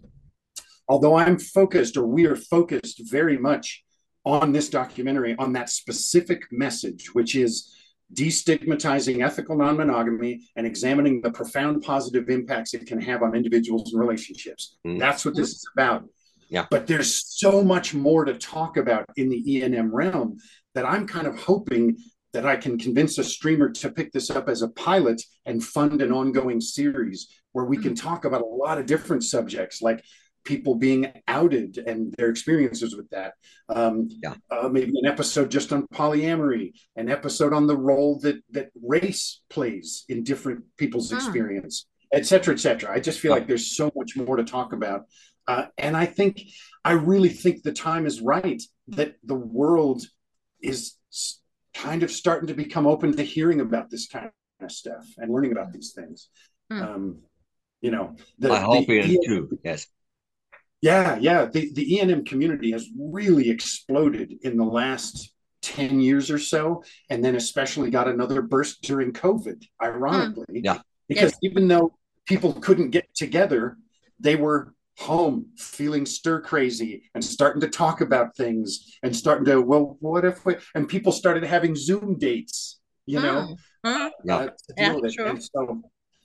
although 0.90 1.16
i'm 1.16 1.38
focused 1.38 1.96
or 1.96 2.06
we 2.06 2.26
are 2.26 2.36
focused 2.36 3.02
very 3.10 3.38
much 3.38 3.84
on 4.26 4.52
this 4.52 4.70
documentary 4.70 5.36
on 5.38 5.54
that 5.54 5.70
specific 5.70 6.44
message, 6.52 7.14
which 7.14 7.36
is 7.36 7.76
destigmatizing 8.14 9.26
ethical 9.26 9.56
non 9.56 9.78
monogamy 9.78 10.42
and 10.56 10.68
examining 10.68 11.22
the 11.22 11.32
profound 11.32 11.82
positive 11.82 12.30
impacts 12.30 12.74
it 12.74 12.86
can 12.86 13.00
have 13.00 13.24
on 13.24 13.36
individuals 13.36 13.94
and 13.94 14.02
relationships. 14.02 14.78
Mm. 14.86 15.00
That's 15.00 15.26
what 15.26 15.36
this 15.36 15.50
is 15.50 15.68
about. 15.76 16.06
Yeah. 16.50 16.66
But 16.70 16.86
there's 16.86 17.40
so 17.40 17.64
much 17.64 17.94
more 17.94 18.26
to 18.26 18.34
talk 18.34 18.76
about 18.76 19.06
in 19.16 19.30
the 19.30 19.42
ENM 19.48 19.90
realm 19.92 20.38
that 20.76 20.86
I'm 20.86 21.08
kind 21.08 21.26
of 21.26 21.40
hoping 21.40 21.98
that 22.34 22.46
I 22.46 22.58
can 22.58 22.78
convince 22.78 23.18
a 23.18 23.24
streamer 23.24 23.70
to 23.70 23.92
pick 23.92 24.12
this 24.12 24.30
up 24.30 24.50
as 24.50 24.62
a 24.62 24.70
pilot 24.70 25.22
and 25.46 25.64
fund 25.64 26.02
an 26.02 26.12
ongoing 26.12 26.62
series 26.62 27.28
where 27.54 27.66
we 27.66 27.78
can 27.78 27.94
mm-hmm. 27.94 28.08
talk 28.08 28.26
about 28.26 28.42
a 28.42 28.46
lot 28.46 28.78
of 28.78 28.86
different 28.86 29.24
subjects 29.24 29.82
like 29.82 30.04
people 30.44 30.76
being 30.76 31.12
outed 31.28 31.78
and 31.78 32.14
their 32.18 32.30
experiences 32.30 32.96
with 32.96 33.10
that. 33.10 33.34
Um, 33.70 34.10
yeah. 34.24 34.34
Uh, 34.50 34.70
maybe 34.70 34.92
an 35.02 35.06
episode 35.06 35.52
just 35.52 35.72
on 35.72 35.88
polyamory, 35.88 36.74
an 36.96 37.10
episode 37.10 37.54
on 37.54 37.68
the 37.68 37.78
role 37.78 38.20
that 38.22 38.42
that 38.52 38.70
race 38.82 39.42
plays 39.50 40.06
in 40.10 40.24
different 40.24 40.64
people's 40.78 41.12
mm. 41.12 41.16
experience, 41.18 41.86
et 42.12 42.26
cetera, 42.26 42.54
et 42.54 42.60
cetera. 42.60 42.92
I 42.94 43.00
just 43.00 43.20
feel 43.20 43.32
like 43.32 43.48
there's 43.48 43.76
so 43.76 43.92
much 43.96 44.16
more 44.16 44.38
to 44.38 44.44
talk 44.44 44.74
about. 44.74 45.06
Uh, 45.48 45.66
and 45.78 45.98
I 45.98 46.06
think, 46.06 46.42
I 46.84 46.92
really 46.92 47.30
think 47.30 47.64
the 47.64 47.74
time 47.74 48.06
is 48.06 48.22
right 48.22 48.62
that 48.90 49.16
the 49.24 49.36
world 49.36 50.04
is 50.62 50.96
kind 51.74 52.04
of 52.04 52.12
starting 52.12 52.48
to 52.48 52.54
become 52.54 52.86
open 52.86 53.16
to 53.16 53.24
hearing 53.24 53.62
about 53.62 53.90
this 53.90 54.08
kind 54.08 54.30
of 54.62 54.72
stuff 54.72 55.06
and 55.18 55.32
learning 55.32 55.52
about 55.52 55.72
these 55.74 55.94
things. 55.94 56.30
Mm. 56.72 56.82
Um, 56.82 57.20
you 57.82 57.92
know, 57.92 58.16
the, 58.38 58.52
I 58.52 58.60
hope 58.60 58.88
the, 58.88 59.00
it 59.00 59.20
too. 59.26 59.58
Yes. 59.64 59.88
Yeah, 60.82 61.18
yeah. 61.20 61.46
The 61.46 61.72
the 61.74 62.00
ENM 62.00 62.26
community 62.26 62.72
has 62.72 62.88
really 62.98 63.50
exploded 63.50 64.34
in 64.42 64.58
the 64.58 64.66
last 64.66 65.32
10 65.62 66.00
years 66.00 66.32
or 66.32 66.40
so, 66.40 66.84
and 67.10 67.24
then 67.24 67.36
especially 67.36 67.90
got 67.90 68.08
another 68.08 68.42
burst 68.42 68.82
during 68.82 69.14
COVID, 69.14 69.64
ironically. 69.82 70.62
Yeah. 70.64 70.80
Because 71.08 71.32
yes. 71.32 71.52
even 71.52 71.68
though 71.68 71.98
people 72.26 72.54
couldn't 72.54 72.92
get 72.92 73.14
together, 73.14 73.78
they 74.20 74.36
were 74.36 74.74
home 74.98 75.48
feeling 75.58 76.06
stir 76.06 76.42
crazy 76.42 77.10
and 77.16 77.24
starting 77.24 77.62
to 77.62 77.68
talk 77.68 78.02
about 78.02 78.36
things 78.36 78.98
and 79.04 79.16
starting 79.16 79.46
to, 79.46 79.62
well, 79.62 79.98
what 80.00 80.26
if 80.26 80.46
we, 80.46 80.56
and 80.76 80.88
people 80.88 81.12
started 81.12 81.44
having 81.44 81.76
Zoom 81.76 82.18
dates, 82.18 82.80
you 83.06 83.20
know, 83.20 83.56
mm. 83.86 84.10
yeah. 84.24 84.36
Uh, 84.36 84.50
yeah, 84.78 84.96
sure. 85.10 85.28
And 85.28 85.44
so 85.44 85.82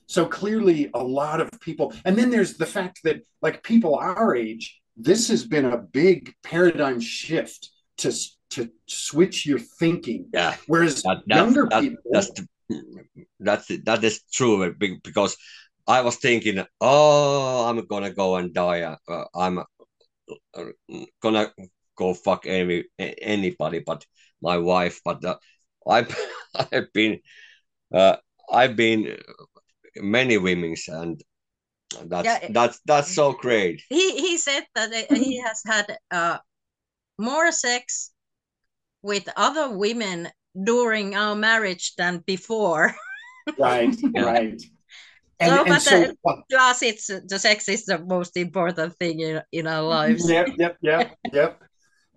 so 0.06 0.26
clearly, 0.26 0.90
a 0.94 1.02
lot 1.02 1.40
of 1.40 1.50
people, 1.60 1.92
and 2.04 2.16
then 2.16 2.30
there's 2.30 2.56
the 2.56 2.66
fact 2.66 3.00
that, 3.04 3.22
like 3.42 3.62
people 3.62 3.96
our 3.96 4.36
age, 4.36 4.80
this 4.96 5.28
has 5.28 5.44
been 5.44 5.66
a 5.66 5.78
big 5.78 6.32
paradigm 6.42 7.00
shift 7.00 7.70
to 7.98 8.12
to 8.50 8.70
switch 8.86 9.46
your 9.46 9.58
thinking. 9.58 10.28
Yeah. 10.32 10.56
Whereas 10.66 11.02
that, 11.02 11.22
younger 11.26 11.66
that, 11.70 11.82
people, 11.82 12.02
that's 12.10 12.30
that's 13.40 13.66
that 13.84 14.04
is 14.04 14.22
true 14.32 14.74
because 15.02 15.36
I 15.86 16.00
was 16.00 16.16
thinking, 16.16 16.64
oh, 16.80 17.68
I'm 17.68 17.84
gonna 17.86 18.10
go 18.10 18.36
and 18.36 18.52
die. 18.54 18.96
Uh, 19.08 19.24
I'm 19.34 19.58
uh, 19.58 20.64
gonna 21.20 21.52
go 21.96 22.14
fuck 22.14 22.46
any 22.46 22.84
anybody 22.98 23.80
but 23.80 24.04
my 24.40 24.58
wife. 24.58 25.00
But 25.04 25.24
uh, 25.24 25.36
I've 25.86 26.16
I've 26.54 26.92
been 26.92 27.20
uh, 27.92 28.16
I've 28.50 28.76
been 28.76 29.16
many 30.00 30.38
women's 30.38 30.88
and 30.88 31.22
that's 32.06 32.24
yeah, 32.24 32.48
that's 32.50 32.80
that's 32.85 33.14
so 33.14 33.32
great. 33.32 33.82
He 33.88 34.18
he 34.18 34.38
said 34.38 34.64
that 34.74 34.92
he 35.12 35.40
has 35.40 35.62
had 35.64 35.96
uh 36.11 36.38
more 37.18 37.52
sex 37.52 38.12
with 39.02 39.28
other 39.37 39.76
women 39.76 40.28
during 40.64 41.14
our 41.14 41.35
marriage 41.35 41.94
than 41.96 42.22
before. 42.26 42.94
Right 43.61 43.94
right. 44.16 44.61
And, 45.38 45.52
so, 45.52 45.61
and 45.61 45.68
but 45.68 45.82
so, 45.82 46.00
the, 46.00 46.42
plus 46.50 46.82
it's 46.82 47.06
the 47.06 47.38
sex 47.38 47.68
is 47.68 47.85
the 47.85 48.00
most 48.00 48.37
important 48.37 48.96
thing 48.96 49.20
in, 49.20 49.40
in 49.52 49.68
our 49.68 49.82
lives. 49.82 50.28
Yep 50.28 50.48
yep 50.59 50.76
yep 50.80 51.16
yep. 51.32 51.62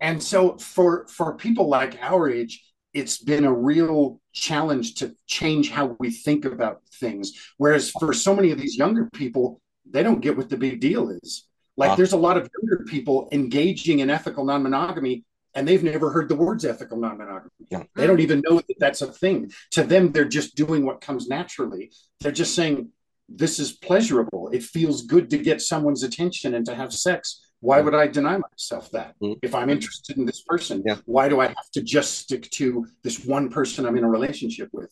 And 0.00 0.20
so 0.20 0.58
for 0.58 1.06
for 1.06 1.36
people 1.36 1.68
like 1.68 1.98
our 2.02 2.28
age 2.28 2.60
it's 2.92 3.18
been 3.18 3.44
a 3.44 3.52
real 3.52 4.20
challenge 4.32 4.96
to 4.96 5.14
change 5.26 5.70
how 5.70 5.96
we 5.98 6.10
think 6.10 6.44
about 6.44 6.82
things. 6.94 7.32
Whereas 7.56 7.90
for 7.90 8.12
so 8.12 8.34
many 8.34 8.50
of 8.50 8.58
these 8.58 8.76
younger 8.76 9.08
people, 9.12 9.60
they 9.88 10.02
don't 10.02 10.20
get 10.20 10.36
what 10.36 10.48
the 10.48 10.56
big 10.56 10.80
deal 10.80 11.10
is. 11.10 11.46
Like 11.76 11.96
there's 11.96 12.12
a 12.12 12.18
lot 12.18 12.36
of 12.36 12.48
younger 12.60 12.84
people 12.84 13.28
engaging 13.32 14.00
in 14.00 14.10
ethical 14.10 14.44
non-monogamy 14.44 15.24
and 15.54 15.66
they've 15.66 15.82
never 15.82 16.10
heard 16.10 16.28
the 16.28 16.36
words 16.36 16.64
ethical 16.64 16.98
non-monogamy. 16.98 17.50
Yeah. 17.70 17.84
They 17.96 18.06
don't 18.06 18.20
even 18.20 18.42
know 18.46 18.56
that 18.56 18.78
that's 18.78 19.02
a 19.02 19.06
thing. 19.06 19.50
To 19.72 19.82
them, 19.82 20.12
they're 20.12 20.24
just 20.24 20.54
doing 20.54 20.84
what 20.84 21.00
comes 21.00 21.28
naturally. 21.28 21.90
They're 22.20 22.32
just 22.32 22.54
saying, 22.54 22.90
this 23.28 23.58
is 23.58 23.72
pleasurable. 23.72 24.48
It 24.48 24.62
feels 24.62 25.02
good 25.02 25.30
to 25.30 25.38
get 25.38 25.62
someone's 25.62 26.02
attention 26.02 26.54
and 26.54 26.66
to 26.66 26.74
have 26.74 26.92
sex 26.92 27.49
why 27.60 27.80
would 27.80 27.94
I 27.94 28.06
deny 28.06 28.38
myself 28.38 28.90
that? 28.92 29.14
Mm-hmm. 29.22 29.38
If 29.42 29.54
I'm 29.54 29.68
interested 29.68 30.16
in 30.16 30.24
this 30.24 30.42
person, 30.42 30.82
yeah. 30.84 30.96
why 31.04 31.28
do 31.28 31.40
I 31.40 31.48
have 31.48 31.70
to 31.74 31.82
just 31.82 32.18
stick 32.18 32.50
to 32.52 32.86
this 33.02 33.24
one 33.24 33.50
person 33.50 33.86
I'm 33.86 33.96
in 33.96 34.04
a 34.04 34.08
relationship 34.08 34.70
with? 34.72 34.90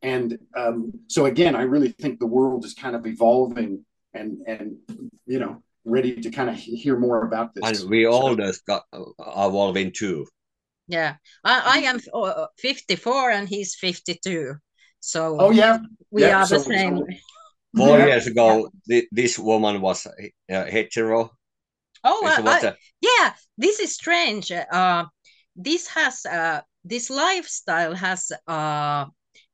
And 0.00 0.38
um, 0.56 0.92
so 1.08 1.26
again, 1.26 1.56
I 1.56 1.62
really 1.62 1.88
think 1.88 2.20
the 2.20 2.26
world 2.26 2.64
is 2.64 2.74
kind 2.74 2.94
of 2.94 3.06
evolving 3.06 3.84
and 4.12 4.38
and 4.46 4.76
you 5.26 5.40
know 5.40 5.62
ready 5.84 6.20
to 6.20 6.30
kind 6.30 6.48
of 6.48 6.56
hear 6.56 6.98
more 6.98 7.24
about 7.26 7.52
this. 7.54 7.80
And 7.80 7.90
we 7.90 8.06
all 8.06 8.36
just 8.36 8.64
got 8.64 8.84
uh, 8.92 9.02
evolving 9.18 9.92
too. 9.92 10.26
Yeah, 10.86 11.16
I, 11.42 11.62
I 11.66 11.78
am 11.78 11.98
uh, 12.12 12.46
54 12.58 13.30
and 13.30 13.48
he's 13.48 13.74
52. 13.74 14.54
So 15.00 15.36
oh 15.40 15.50
yeah, 15.50 15.78
we 16.10 16.22
yeah. 16.22 16.42
are 16.42 16.46
the 16.46 16.60
same. 16.60 16.98
So, 16.98 17.06
four 17.76 17.98
yeah. 17.98 18.06
years 18.06 18.26
ago, 18.26 18.70
yeah. 18.86 19.00
this 19.10 19.38
woman 19.38 19.80
was 19.80 20.06
uh, 20.06 20.10
hetero 20.48 21.30
Oh, 22.04 22.26
uh, 22.26 22.72
yeah, 23.00 23.32
this 23.56 23.80
is 23.80 23.94
strange. 23.94 24.52
Uh, 24.52 25.06
this 25.56 25.88
has 25.88 26.26
uh, 26.26 26.60
this 26.84 27.10
lifestyle 27.10 27.94
has 27.94 28.30
uh, 28.46 29.06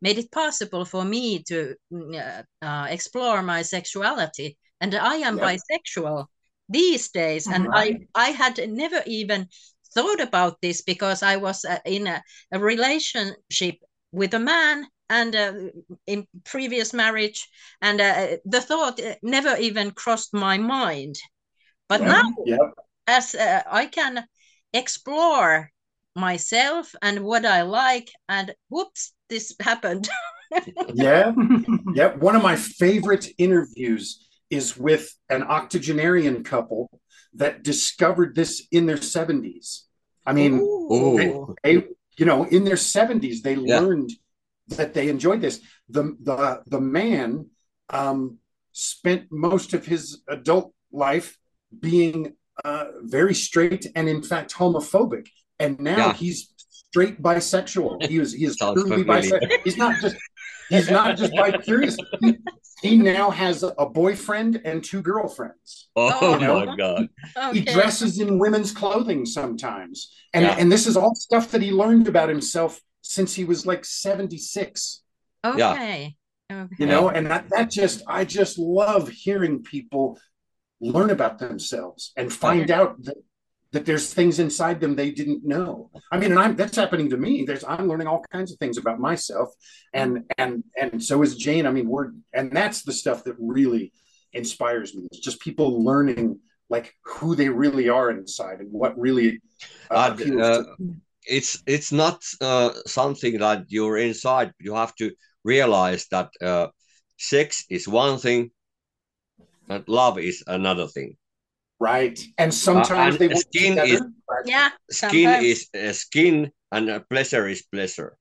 made 0.03 0.19
it 0.19 0.33
possible 0.33 0.85
for 0.85 1.05
me 1.05 1.43
to 1.45 1.75
uh, 1.95 2.43
uh, 2.61 2.87
explore 2.91 3.43
my 3.43 3.63
sexuality, 3.63 4.57
and 4.81 4.95
I 4.95 5.17
am 5.17 5.39
bisexual 5.39 6.27
these 6.69 7.11
days. 7.11 7.47
And 7.47 7.69
right. 7.69 8.01
I 8.15 8.29
I 8.29 8.31
had 8.31 8.59
never 8.69 9.03
even 9.07 9.49
thought 9.95 10.21
about 10.21 10.61
this 10.61 10.83
because 10.83 11.23
I 11.23 11.37
was 11.37 11.65
uh, 11.65 11.79
in 11.85 12.07
a, 12.07 12.23
a 12.53 12.59
relationship 12.59 13.77
with 14.13 14.35
a 14.35 14.39
man 14.39 14.87
and 15.09 15.35
uh, 15.35 15.53
in 16.07 16.27
previous 16.45 16.93
marriage 16.93 17.49
and 17.83 18.01
uh, 18.01 18.37
the 18.45 18.61
thought 18.61 19.01
never 19.23 19.57
even 19.57 19.91
crossed 19.91 20.33
my 20.33 20.59
mind 20.59 21.17
but 21.90 22.03
now, 22.03 22.22
yep. 22.46 22.61
as 23.09 23.35
uh, 23.35 23.62
I 23.68 23.87
can 23.87 24.24
explore 24.72 25.72
myself 26.14 26.94
and 27.03 27.24
what 27.24 27.44
I 27.44 27.62
like, 27.62 28.12
and 28.29 28.55
whoops, 28.68 29.12
this 29.29 29.55
happened. 29.61 30.09
yeah, 30.94 31.33
yeah. 31.94 32.14
One 32.14 32.37
of 32.37 32.42
my 32.42 32.55
favorite 32.55 33.26
interviews 33.38 34.26
is 34.50 34.76
with 34.76 35.12
an 35.29 35.42
octogenarian 35.42 36.44
couple 36.44 36.88
that 37.35 37.64
discovered 37.64 38.37
this 38.37 38.66
in 38.70 38.87
their 38.87 38.96
70s. 38.96 39.83
I 40.24 40.33
mean, 40.33 40.59
they, 41.16 41.35
they, 41.64 41.85
you 42.18 42.24
know, 42.24 42.44
in 42.44 42.62
their 42.64 42.76
70s, 42.76 43.42
they 43.42 43.55
yeah. 43.55 43.81
learned 43.81 44.12
that 44.68 44.94
they 44.94 45.09
enjoyed 45.09 45.40
this. 45.40 45.61
The 45.88 46.16
the 46.22 46.62
the 46.66 46.81
man 46.81 47.50
um, 47.88 48.38
spent 48.70 49.26
most 49.33 49.74
of 49.74 49.85
his 49.87 50.22
adult 50.29 50.72
life 50.92 51.37
being 51.79 52.35
uh, 52.65 52.87
very 53.03 53.35
straight 53.35 53.87
and 53.95 54.09
in 54.09 54.23
fact 54.23 54.55
homophobic, 54.55 55.29
and 55.59 55.79
now 55.81 56.09
yeah. 56.09 56.13
he's 56.13 56.53
straight 56.91 57.23
bisexual. 57.23 58.07
He 58.07 58.19
is 58.19 58.33
he 58.33 58.45
is 58.45 58.57
truly 58.57 59.05
bisexual. 59.05 59.61
He's 59.65 59.77
not 59.77 60.01
just 60.01 60.17
he's 60.69 60.91
not 60.91 61.17
just 61.17 61.33
bi 61.35 61.53
curious. 61.53 61.97
He, 62.21 62.37
he, 62.83 62.97
now 62.97 63.31
has 63.31 63.63
a 63.63 63.87
boyfriend 63.87 64.61
and 64.65 64.83
two 64.83 65.03
girlfriends. 65.03 65.89
Oh 65.97 66.35
you 66.35 66.41
know? 66.41 66.65
my 66.65 66.77
god! 66.77 67.09
Okay. 67.37 67.59
He 67.59 67.65
dresses 67.65 68.21
in 68.21 68.39
women's 68.39 68.73
clothing 68.73 69.25
sometimes, 69.27 70.15
and 70.33 70.45
yeah. 70.45 70.57
and 70.59 70.71
this 70.71 70.87
is 70.87 70.97
all 70.97 71.15
stuff 71.15 71.51
that 71.53 71.63
he 71.63 71.73
learned 71.73 72.09
about 72.09 72.29
himself 72.29 72.81
since 73.03 73.35
he 73.35 73.45
was 73.45 73.67
like 73.67 73.85
seventy 73.85 74.39
six. 74.39 75.03
Okay. 75.45 75.59
Yeah. 75.59 76.15
Okay. 76.53 76.75
You 76.79 76.87
know, 76.87 77.11
and 77.11 77.31
that, 77.31 77.49
that 77.51 77.71
just 77.71 78.03
I 78.09 78.25
just 78.25 78.59
love 78.59 79.09
hearing 79.09 79.63
people 79.63 80.19
learn 80.81 81.11
about 81.11 81.38
themselves 81.38 82.12
and 82.16 82.33
find 82.33 82.71
out 82.71 83.03
that, 83.05 83.16
that 83.73 83.87
there's 83.87 84.12
things 84.12 84.38
inside 84.38 84.81
them 84.81 84.97
they 84.97 85.11
didn't 85.11 85.45
know. 85.45 85.90
I 86.11 86.19
mean, 86.19 86.33
and 86.33 86.40
I'm 86.40 86.57
that's 86.57 86.77
happening 86.77 87.11
to 87.11 87.16
me. 87.16 87.45
There's 87.45 87.64
I'm 87.64 87.88
learning 87.88 88.07
all 88.07 88.25
kinds 88.33 88.53
of 88.53 88.59
things 88.59 88.79
about 88.79 88.99
myself, 88.99 89.51
and 89.93 90.25
and 90.38 90.64
and 90.81 91.03
so 91.03 91.23
is 91.23 91.37
Jane. 91.37 91.66
I 91.66 91.71
mean, 91.71 91.88
we're 91.88 92.11
and 92.33 92.51
that's 92.51 92.83
the 92.83 92.93
stuff 92.93 93.25
that 93.25 93.37
really 93.38 93.93
inspires 94.33 94.95
me. 94.95 95.07
It's 95.11 95.21
just 95.21 95.40
people 95.40 95.85
learning 95.85 96.40
like 96.69 96.95
who 97.05 97.35
they 97.35 97.49
really 97.49 97.88
are 97.88 98.11
inside 98.11 98.61
and 98.61 98.73
what 98.73 98.99
really 98.99 99.40
uh, 99.90 100.16
uh, 100.40 100.62
it's 101.25 101.62
it's 101.66 101.93
not 101.93 102.25
uh, 102.40 102.71
something 102.87 103.38
that 103.38 103.66
you're 103.69 103.99
inside. 103.99 104.53
You 104.59 104.75
have 104.75 104.95
to 104.97 105.12
realize 105.45 106.07
that 106.11 106.31
uh, 106.40 106.69
sex 107.19 107.64
is 107.69 107.87
one 107.87 108.19
thing 108.19 108.51
and 109.71 109.85
love 109.89 110.19
is 110.19 110.45
another 110.47 110.87
thing 110.87 111.17
Right, 111.81 112.21
and 112.37 112.53
sometimes 112.53 113.19
uh, 113.19 113.25
and 113.25 113.33
they 113.33 113.35
skin 113.37 113.79
is 113.79 114.03
yeah. 114.45 114.69
Skin 114.91 115.43
is 115.43 115.67
uh, 115.75 115.95
skin, 115.95 116.53
and 116.71 116.91
uh, 116.91 117.01
pleasure 117.09 117.49
is 117.49 117.63
pleasure. 117.63 118.19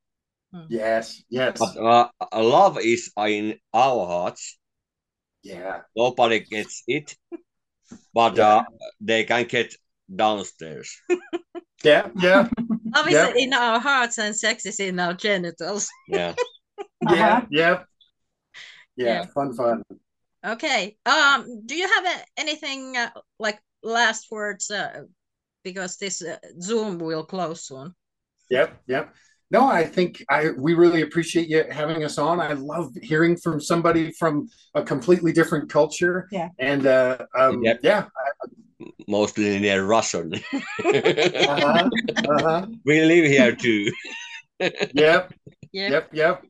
Hmm. 0.53 0.63
Yes, 0.69 1.21
yes. 1.29 1.59
But 1.59 1.75
uh, 1.75 2.07
love 2.39 2.79
is 2.79 3.11
in 3.17 3.59
our 3.73 4.07
hearts. 4.07 4.57
Yeah. 5.43 5.81
Nobody 5.93 6.39
gets 6.39 6.83
it, 6.87 7.17
but 8.13 8.37
yeah. 8.37 8.47
uh, 8.47 8.63
they 9.01 9.25
can 9.25 9.43
get 9.43 9.75
downstairs. 10.07 10.95
yeah, 11.83 12.07
yeah. 12.15 12.47
Love 12.95 13.07
is 13.07 13.13
yeah. 13.13 13.33
in 13.35 13.53
our 13.53 13.79
hearts 13.81 14.19
and 14.19 14.33
sex 14.33 14.65
is 14.65 14.79
in 14.79 15.01
our 15.01 15.13
genitals. 15.15 15.89
Yeah. 16.07 16.33
yeah, 17.11 17.11
uh-huh. 17.11 17.45
yeah. 17.51 17.83
Yeah, 18.95 19.25
fun, 19.35 19.53
fun. 19.53 19.83
Okay. 20.45 20.97
Um, 21.05 21.65
do 21.65 21.75
you 21.75 21.87
have 21.87 22.05
uh, 22.05 22.23
anything 22.37 22.95
uh, 22.97 23.09
like 23.39 23.59
last 23.83 24.27
words? 24.31 24.71
Uh, 24.71 25.03
because 25.63 25.97
this 25.97 26.21
uh, 26.21 26.37
Zoom 26.61 26.99
will 26.99 27.25
close 27.25 27.67
soon. 27.67 27.93
Yep, 28.49 28.81
yep 28.87 29.13
no, 29.51 29.67
I 29.67 29.83
think 29.83 30.23
I 30.29 30.51
we 30.57 30.73
really 30.73 31.01
appreciate 31.01 31.49
you 31.49 31.63
having 31.71 32.03
us 32.03 32.17
on. 32.17 32.39
I 32.39 32.53
love 32.53 32.91
hearing 33.01 33.35
from 33.35 33.59
somebody 33.59 34.11
from 34.11 34.47
a 34.75 34.83
completely 34.83 35.31
different 35.31 35.69
culture. 35.69 36.27
Yeah. 36.31 36.49
And 36.59 36.85
uh, 36.85 37.25
um, 37.35 37.63
yep. 37.63 37.79
yeah. 37.81 38.05
Mostly 39.07 39.55
in 39.67 39.85
Russian. 39.85 40.33
uh-huh, 40.53 41.89
uh-huh. 42.29 42.65
We 42.85 43.01
live 43.01 43.25
here 43.25 43.55
too. 43.55 43.91
yep. 44.59 44.93
Yep. 44.93 45.33
Yep. 45.73 46.09
Yep. 46.13 46.45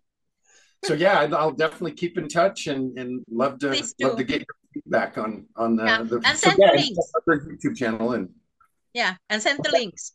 So 0.85 0.93
yeah, 0.93 1.27
I'll 1.33 1.51
definitely 1.51 1.93
keep 1.93 2.17
in 2.17 2.27
touch 2.27 2.67
and, 2.67 2.97
and 2.97 3.23
love 3.29 3.59
to 3.59 3.69
love 4.01 4.17
to 4.17 4.23
get 4.23 4.39
your 4.39 4.55
feedback 4.73 5.17
on 5.17 5.45
on 5.55 5.79
uh, 5.79 5.85
yeah. 5.85 6.03
the, 6.03 6.15
and 6.23 6.37
send 6.37 6.55
so, 6.55 6.55
yeah, 6.57 6.71
the 6.71 6.77
links. 6.77 7.65
YouTube 7.65 7.75
channel 7.75 8.13
and 8.13 8.29
yeah, 8.93 9.15
and 9.29 9.41
send 9.41 9.59
the 9.63 9.71
links. 9.71 10.13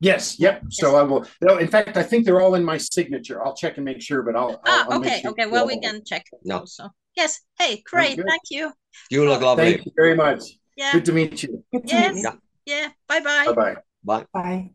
Yes. 0.00 0.38
Yep. 0.38 0.62
Yes. 0.64 0.76
So 0.76 0.96
I 0.96 1.02
will. 1.02 1.24
No, 1.40 1.58
in 1.58 1.68
fact, 1.68 1.96
I 1.96 2.02
think 2.02 2.26
they're 2.26 2.40
all 2.40 2.56
in 2.56 2.64
my 2.64 2.76
signature. 2.76 3.44
I'll 3.44 3.54
check 3.54 3.76
and 3.76 3.84
make 3.84 4.02
sure, 4.02 4.22
but 4.22 4.36
I'll. 4.36 4.60
Ah, 4.66 4.86
I'll 4.90 4.98
okay. 4.98 5.20
Sure 5.22 5.30
okay. 5.30 5.46
Well, 5.46 5.66
we 5.66 5.78
can 5.78 6.02
check. 6.04 6.26
No. 6.44 6.64
So 6.66 6.90
Yes. 7.16 7.40
Hey, 7.58 7.82
great. 7.88 8.16
Thank 8.16 8.42
you. 8.50 8.72
You 9.10 9.28
look 9.28 9.42
lovely. 9.42 9.74
Thank 9.74 9.86
you 9.86 9.92
very 9.96 10.16
much. 10.16 10.42
Yeah. 10.76 10.92
Good 10.92 11.04
to 11.06 11.12
meet 11.12 11.42
you. 11.42 11.64
Good 11.72 11.82
yes. 11.84 12.14
meet 12.14 12.24
you. 12.24 12.32
Yeah. 12.66 12.88
Bye-bye. 13.08 13.52
Bye-bye. 13.54 13.76
Bye. 14.04 14.26
Bye. 14.32 14.70